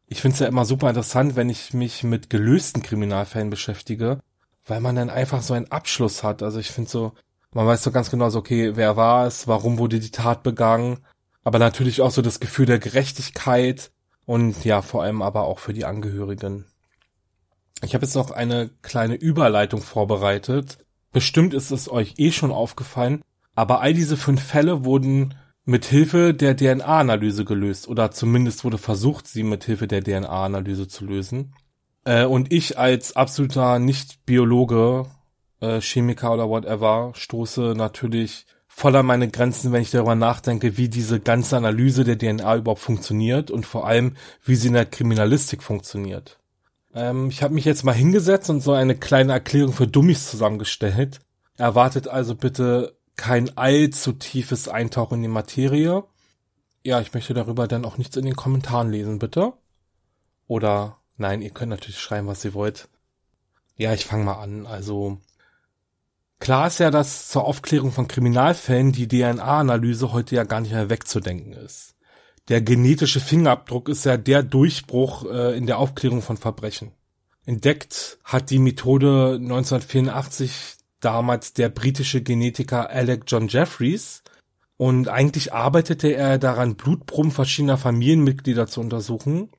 ich 0.07 0.20
finde 0.20 0.35
es 0.35 0.40
ja 0.40 0.49
immer 0.49 0.64
super 0.64 0.88
interessant, 0.88 1.37
wenn 1.37 1.49
ich 1.49 1.75
mich 1.75 2.03
mit 2.03 2.29
gelösten 2.29 2.83
Kriminalfällen 2.83 3.51
beschäftige, 3.51 4.20
weil 4.66 4.81
man 4.81 4.96
dann 4.96 5.11
einfach 5.11 5.42
so 5.42 5.55
einen 5.55 5.70
Abschluss 5.70 6.25
hat. 6.25 6.42
Also 6.42 6.59
ich 6.59 6.70
finde 6.70 6.90
so, 6.90 7.12
man 7.53 7.66
weiß 7.66 7.85
so 7.85 7.92
ganz 7.92 8.11
genau 8.11 8.31
so, 8.31 8.40
okay, 8.40 8.75
wer 8.75 8.96
war 8.96 9.27
es, 9.27 9.46
warum 9.46 9.79
wurde 9.79 10.01
die 10.01 10.11
Tat 10.11 10.42
begangen, 10.42 10.99
aber 11.44 11.59
natürlich 11.59 12.00
auch 12.00 12.11
so 12.11 12.22
das 12.22 12.40
Gefühl 12.40 12.66
der 12.66 12.79
Gerechtigkeit 12.79 13.90
und 14.26 14.64
ja, 14.64 14.83
vor 14.83 15.03
allem 15.03 15.22
aber 15.22 15.44
auch 15.44 15.59
für 15.59 15.72
die 15.72 15.85
Angehörigen. 15.85 16.66
Ich 17.83 17.94
habe 17.94 18.05
jetzt 18.05 18.14
noch 18.14 18.31
eine 18.31 18.70
kleine 18.83 19.14
Überleitung 19.14 19.81
vorbereitet, 19.81 20.79
Bestimmt 21.12 21.55
ist 21.55 21.70
es 21.70 21.90
euch 21.90 22.14
eh 22.18 22.31
schon 22.31 22.53
aufgefallen, 22.53 23.22
aber 23.55 23.81
all 23.81 23.94
diese 23.94 24.16
fünf 24.16 24.42
Fälle 24.42 24.85
wurden 24.85 25.35
mit 25.64 25.85
Hilfe 25.85 26.35
der 26.35 26.57
DNA-Analyse 26.57 27.44
gelöst 27.44 27.88
oder 27.88 28.11
zumindest 28.12 28.64
wurde 28.64 28.79
versucht, 28.79 29.26
sie 29.26 29.42
mit 29.42 29.64
Hilfe 29.64 29.87
der 29.87 30.03
DNA-Analyse 30.03 30.88
zu 30.88 31.05
lösen. 31.05 31.55
Äh, 32.05 32.24
und 32.24 32.53
ich 32.53 32.79
als 32.79 33.16
absoluter 33.16 33.79
Nicht-Biologe, 33.79 35.07
äh, 35.61 35.81
Chemiker 35.81 36.33
oder 36.33 36.48
whatever, 36.48 37.12
stoße 37.14 37.74
natürlich 37.76 38.46
voll 38.72 38.96
an 38.96 39.04
meine 39.04 39.28
Grenzen, 39.28 39.72
wenn 39.72 39.83
ich 39.83 39.90
darüber 39.90 40.14
nachdenke, 40.14 40.78
wie 40.78 40.88
diese 40.88 41.20
ganze 41.20 41.56
Analyse 41.56 42.04
der 42.04 42.16
DNA 42.16 42.56
überhaupt 42.56 42.80
funktioniert 42.80 43.50
und 43.50 43.66
vor 43.66 43.87
allem, 43.87 44.16
wie 44.44 44.54
sie 44.54 44.68
in 44.68 44.74
der 44.74 44.87
Kriminalistik 44.87 45.62
funktioniert. 45.62 46.38
Ähm, 46.94 47.28
ich 47.28 47.42
habe 47.42 47.52
mich 47.52 47.64
jetzt 47.64 47.85
mal 47.85 47.92
hingesetzt 47.92 48.48
und 48.48 48.62
so 48.62 48.72
eine 48.72 48.94
kleine 48.94 49.33
Erklärung 49.33 49.74
für 49.74 49.88
Dummies 49.88 50.30
zusammengestellt. 50.30 51.18
Erwartet 51.56 52.09
also 52.09 52.35
bitte 52.37 52.96
kein 53.16 53.54
allzu 53.59 54.12
tiefes 54.12 54.68
Eintauchen 54.68 55.16
in 55.16 55.22
die 55.22 55.28
Materie. 55.28 56.04
Ja, 56.83 57.00
ich 57.00 57.12
möchte 57.12 57.35
darüber 57.35 57.66
dann 57.68 57.85
auch 57.85 57.98
nichts 57.98 58.16
in 58.16 58.24
den 58.24 58.37
Kommentaren 58.37 58.90
lesen, 58.90 59.18
bitte. 59.18 59.52
Oder 60.46 60.96
nein, 61.18 61.42
ihr 61.42 61.50
könnt 61.50 61.70
natürlich 61.70 61.98
schreiben, 61.98 62.28
was 62.28 62.44
ihr 62.44 62.54
wollt. 62.54 62.88
Ja, 63.76 63.92
ich 63.92 64.06
fange 64.06 64.24
mal 64.24 64.40
an. 64.40 64.66
Also 64.66 65.18
klar 66.40 66.66
ist 66.66 66.81
ja, 66.81 66.90
dass 66.90 67.29
zur 67.29 67.44
Aufklärung 67.44 67.92
von 67.92 68.09
Kriminalfällen 68.09 68.92
die 68.92 69.07
DNA-Analyse 69.07 70.12
heute 70.12 70.35
ja 70.35 70.44
gar 70.44 70.61
nicht 70.61 70.72
mehr 70.72 70.90
wegzudenken 70.90 71.53
ist. 71.53 71.94
Der 72.48 72.61
genetische 72.61 73.20
Fingerabdruck 73.20 73.88
ist 73.88 74.05
ja 74.05 74.16
der 74.16 74.42
Durchbruch 74.42 75.24
äh, 75.31 75.57
in 75.57 75.66
der 75.66 75.79
Aufklärung 75.79 76.22
von 76.22 76.37
Verbrechen. 76.37 76.92
Entdeckt 77.46 78.18
hat 78.24 78.50
die 78.50 78.59
Methode 78.59 79.38
1984 79.40 80.76
damals 81.00 81.53
der 81.53 81.68
britische 81.68 82.22
Genetiker 82.22 82.90
Alec 82.90 83.24
John 83.26 83.48
Jeffries. 83.48 84.22
Und 84.76 85.09
eigentlich 85.09 85.53
arbeitete 85.53 86.09
er 86.09 86.38
daran, 86.38 86.76
Blutproben 86.76 87.31
verschiedener 87.31 87.76
Familienmitglieder 87.76 88.66
zu 88.66 88.81
untersuchen. 88.81 89.50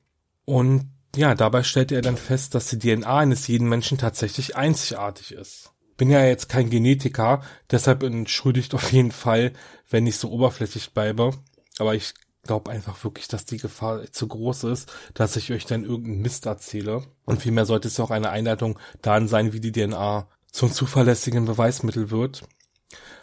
Und 0.44 0.90
ja, 1.14 1.34
dabei 1.34 1.62
stellte 1.62 1.94
er 1.94 2.02
dann 2.02 2.16
fest, 2.16 2.54
dass 2.54 2.68
die 2.68 2.78
DNA 2.78 3.18
eines 3.18 3.46
jeden 3.46 3.68
Menschen 3.68 3.98
tatsächlich 3.98 4.56
einzigartig 4.56 5.32
ist. 5.32 5.72
Bin 5.96 6.10
ja 6.10 6.24
jetzt 6.24 6.48
kein 6.48 6.70
Genetiker, 6.70 7.42
deshalb 7.70 8.02
entschuldigt 8.02 8.74
auf 8.74 8.92
jeden 8.92 9.12
Fall, 9.12 9.52
wenn 9.90 10.06
ich 10.06 10.16
so 10.16 10.30
oberflächlich 10.30 10.92
bleibe. 10.92 11.32
Aber 11.78 11.94
ich 11.94 12.14
glaube 12.44 12.70
einfach 12.70 13.02
wirklich, 13.04 13.28
dass 13.28 13.44
die 13.44 13.58
Gefahr 13.58 14.10
zu 14.10 14.26
groß 14.26 14.64
ist, 14.64 14.92
dass 15.14 15.36
ich 15.36 15.52
euch 15.52 15.66
dann 15.66 15.84
irgendeinen 15.84 16.22
Mist 16.22 16.46
erzähle. 16.46 17.04
Und 17.24 17.40
vielmehr 17.42 17.66
sollte 17.66 17.88
es 17.88 18.00
auch 18.00 18.10
eine 18.10 18.30
Einleitung 18.30 18.78
daran 19.00 19.28
sein, 19.28 19.52
wie 19.52 19.60
die 19.60 19.72
DNA 19.72 20.26
zum 20.50 20.72
zuverlässigen 20.72 21.44
Beweismittel 21.44 22.10
wird. 22.10 22.42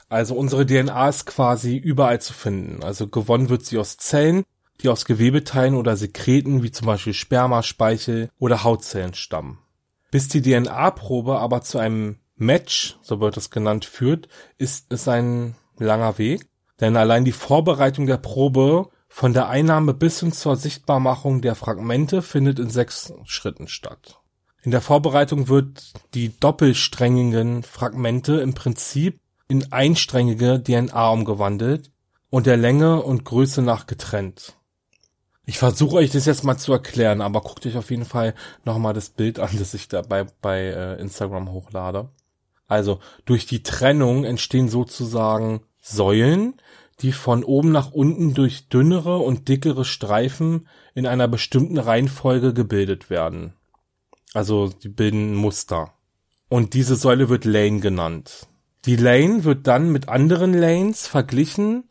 Also 0.07 0.35
unsere 0.35 0.65
DNA 0.65 1.09
ist 1.09 1.25
quasi 1.25 1.77
überall 1.77 2.21
zu 2.21 2.33
finden. 2.33 2.83
Also 2.83 3.07
gewonnen 3.07 3.49
wird 3.49 3.65
sie 3.65 3.77
aus 3.77 3.97
Zellen, 3.97 4.43
die 4.81 4.89
aus 4.89 5.05
Gewebeteilen 5.05 5.75
oder 5.75 5.97
Sekreten 5.97 6.63
wie 6.63 6.71
zum 6.71 6.87
Beispiel 6.87 7.13
Sperma, 7.13 7.61
Speichel 7.61 8.29
oder 8.39 8.63
Hautzellen 8.63 9.13
stammen. 9.13 9.59
Bis 10.11 10.27
die 10.27 10.41
DNA-Probe 10.41 11.37
aber 11.37 11.61
zu 11.61 11.77
einem 11.77 12.18
Match, 12.39 12.97
so 13.01 13.19
wird 13.19 13.37
es 13.37 13.49
genannt, 13.49 13.85
führt, 13.85 14.27
ist 14.57 14.91
es 14.91 15.07
ein 15.07 15.55
langer 15.77 16.17
Weg. 16.17 16.47
Denn 16.79 16.95
allein 16.95 17.25
die 17.25 17.31
Vorbereitung 17.31 18.05
der 18.05 18.17
Probe 18.17 18.89
von 19.07 19.33
der 19.33 19.49
Einnahme 19.49 19.93
bis 19.93 20.21
hin 20.21 20.31
zur 20.31 20.55
Sichtbarmachung 20.55 21.41
der 21.41 21.55
Fragmente 21.55 22.21
findet 22.21 22.59
in 22.59 22.69
sechs 22.69 23.13
Schritten 23.25 23.67
statt. 23.67 24.19
In 24.61 24.71
der 24.71 24.81
Vorbereitung 24.81 25.47
wird 25.47 25.93
die 26.13 26.37
doppelsträngigen 26.39 27.63
Fragmente 27.63 28.39
im 28.39 28.53
Prinzip 28.53 29.19
in 29.47 29.71
einsträngige 29.71 30.61
DNA 30.63 31.09
umgewandelt 31.09 31.91
und 32.29 32.45
der 32.45 32.57
Länge 32.57 33.01
und 33.01 33.25
Größe 33.25 33.61
nach 33.61 33.87
getrennt. 33.87 34.55
Ich 35.45 35.57
versuche 35.57 35.95
euch 35.95 36.11
das 36.11 36.25
jetzt 36.25 36.43
mal 36.43 36.57
zu 36.57 36.71
erklären, 36.71 37.21
aber 37.21 37.41
guckt 37.41 37.65
euch 37.65 37.75
auf 37.75 37.89
jeden 37.89 38.05
Fall 38.05 38.35
nochmal 38.65 38.93
das 38.93 39.09
Bild 39.09 39.39
an, 39.39 39.49
das 39.57 39.73
ich 39.73 39.87
dabei 39.87 40.25
bei 40.41 40.59
äh, 40.59 41.01
Instagram 41.01 41.51
hochlade. 41.51 42.09
Also 42.69 42.99
durch 43.25 43.45
die 43.45 43.63
Trennung 43.63 44.23
entstehen 44.23 44.69
sozusagen 44.69 45.61
Säulen, 45.81 46.53
die 47.01 47.11
von 47.11 47.43
oben 47.43 47.71
nach 47.71 47.91
unten 47.91 48.33
durch 48.33 48.69
dünnere 48.69 49.17
und 49.17 49.47
dickere 49.49 49.83
Streifen 49.83 50.67
in 50.93 51.07
einer 51.07 51.27
bestimmten 51.27 51.77
Reihenfolge 51.77 52.53
gebildet 52.53 53.09
werden. 53.09 53.53
Also 54.33 54.69
die 54.69 54.89
bilden 54.89 55.35
Muster. 55.35 55.93
Und 56.47 56.73
diese 56.73 56.95
Säule 56.95 57.29
wird 57.29 57.45
Lane 57.45 57.79
genannt. 57.79 58.47
Die 58.85 58.95
Lane 58.95 59.43
wird 59.43 59.65
dann 59.67 59.91
mit 59.91 60.07
anderen 60.07 60.53
Lanes 60.53 61.07
verglichen 61.07 61.85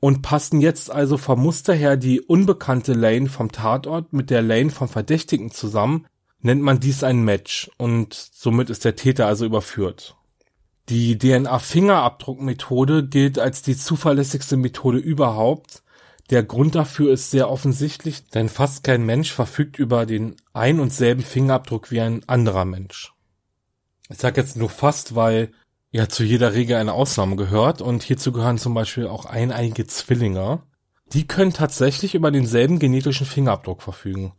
und 0.00 0.22
passen 0.22 0.60
jetzt 0.60 0.90
also 0.90 1.18
vom 1.18 1.40
Muster 1.40 1.74
her 1.74 1.96
die 1.96 2.20
unbekannte 2.20 2.94
Lane 2.94 3.28
vom 3.28 3.52
Tatort 3.52 4.12
mit 4.12 4.30
der 4.30 4.42
Lane 4.42 4.70
vom 4.70 4.88
Verdächtigen 4.88 5.50
zusammen, 5.50 6.06
nennt 6.42 6.62
man 6.62 6.80
dies 6.80 7.04
ein 7.04 7.22
Match 7.22 7.70
und 7.76 8.14
somit 8.14 8.70
ist 8.70 8.84
der 8.84 8.96
Täter 8.96 9.26
also 9.26 9.44
überführt. 9.44 10.16
Die 10.88 11.18
DNA-Fingerabdruckmethode 11.18 13.06
gilt 13.06 13.38
als 13.38 13.62
die 13.62 13.76
zuverlässigste 13.76 14.56
Methode 14.56 14.98
überhaupt, 14.98 15.82
der 16.30 16.44
Grund 16.44 16.76
dafür 16.76 17.12
ist 17.12 17.32
sehr 17.32 17.50
offensichtlich, 17.50 18.28
denn 18.28 18.48
fast 18.48 18.84
kein 18.84 19.04
Mensch 19.04 19.32
verfügt 19.32 19.78
über 19.80 20.06
den 20.06 20.36
ein 20.52 20.78
und 20.78 20.92
selben 20.92 21.22
Fingerabdruck 21.22 21.90
wie 21.90 22.00
ein 22.00 22.22
anderer 22.28 22.64
Mensch. 22.64 23.12
Ich 24.08 24.18
sag 24.18 24.36
jetzt 24.36 24.56
nur 24.56 24.70
fast, 24.70 25.16
weil 25.16 25.50
ja 25.90 26.08
zu 26.08 26.22
jeder 26.22 26.54
Regel 26.54 26.76
eine 26.76 26.92
Ausnahme 26.92 27.34
gehört 27.34 27.82
und 27.82 28.04
hierzu 28.04 28.30
gehören 28.30 28.58
zum 28.58 28.74
Beispiel 28.74 29.08
auch 29.08 29.24
eineinige 29.24 29.88
Zwillinge. 29.88 30.62
Die 31.12 31.26
können 31.26 31.52
tatsächlich 31.52 32.14
über 32.14 32.30
denselben 32.30 32.78
genetischen 32.78 33.26
Fingerabdruck 33.26 33.82
verfügen. 33.82 34.32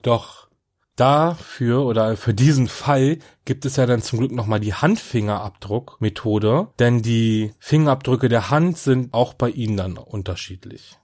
Doch 0.00 0.48
dafür 0.96 1.84
oder 1.84 2.16
für 2.16 2.34
diesen 2.34 2.68
Fall 2.68 3.18
gibt 3.44 3.64
es 3.64 3.76
ja 3.76 3.86
dann 3.86 4.02
zum 4.02 4.20
Glück 4.20 4.32
nochmal 4.32 4.60
die 4.60 4.74
Handfingerabdruckmethode, 4.74 6.68
denn 6.78 7.02
die 7.02 7.52
Fingerabdrücke 7.58 8.28
der 8.28 8.50
Hand 8.50 8.78
sind 8.78 9.12
auch 9.12 9.34
bei 9.34 9.50
ihnen 9.50 9.76
dann 9.76 9.96
unterschiedlich. 9.96 10.98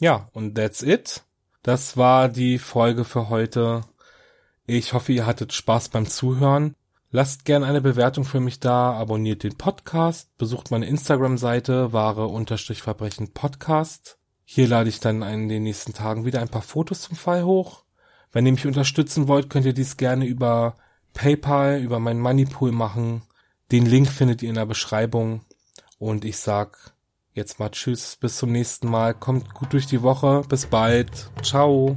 Ja, 0.00 0.28
und 0.32 0.54
that's 0.54 0.82
it. 0.82 1.24
Das 1.62 1.96
war 1.96 2.28
die 2.28 2.58
Folge 2.58 3.04
für 3.04 3.28
heute. 3.28 3.82
Ich 4.66 4.92
hoffe, 4.92 5.12
ihr 5.12 5.26
hattet 5.26 5.52
Spaß 5.52 5.88
beim 5.90 6.06
Zuhören. 6.06 6.74
Lasst 7.10 7.44
gern 7.44 7.62
eine 7.62 7.80
Bewertung 7.80 8.24
für 8.24 8.40
mich 8.40 8.58
da, 8.58 8.92
abonniert 8.92 9.44
den 9.44 9.56
Podcast, 9.56 10.36
besucht 10.36 10.72
meine 10.72 10.86
Instagram-Seite 10.86 11.92
wahre-verbrechen 11.92 13.32
Podcast. 13.32 14.18
Hier 14.44 14.66
lade 14.66 14.88
ich 14.88 14.98
dann 14.98 15.22
in 15.22 15.48
den 15.48 15.62
nächsten 15.62 15.94
Tagen 15.94 16.24
wieder 16.24 16.40
ein 16.40 16.48
paar 16.48 16.62
Fotos 16.62 17.02
zum 17.02 17.16
Fall 17.16 17.44
hoch. 17.44 17.83
Wenn 18.34 18.44
ihr 18.44 18.52
mich 18.52 18.66
unterstützen 18.66 19.28
wollt, 19.28 19.48
könnt 19.48 19.64
ihr 19.64 19.72
dies 19.72 19.96
gerne 19.96 20.26
über 20.26 20.76
PayPal, 21.14 21.80
über 21.80 21.98
meinen 21.98 22.20
Moneypool 22.20 22.72
machen. 22.72 23.22
Den 23.72 23.86
Link 23.86 24.08
findet 24.08 24.42
ihr 24.42 24.50
in 24.50 24.56
der 24.56 24.66
Beschreibung. 24.66 25.40
Und 25.98 26.26
ich 26.26 26.36
sag 26.36 26.94
Jetzt 27.34 27.58
mal 27.58 27.68
Tschüss, 27.68 28.14
bis 28.14 28.36
zum 28.36 28.52
nächsten 28.52 28.88
Mal. 28.88 29.12
Kommt 29.12 29.54
gut 29.54 29.72
durch 29.72 29.86
die 29.86 30.02
Woche. 30.02 30.42
Bis 30.48 30.66
bald. 30.66 31.30
Ciao. 31.42 31.96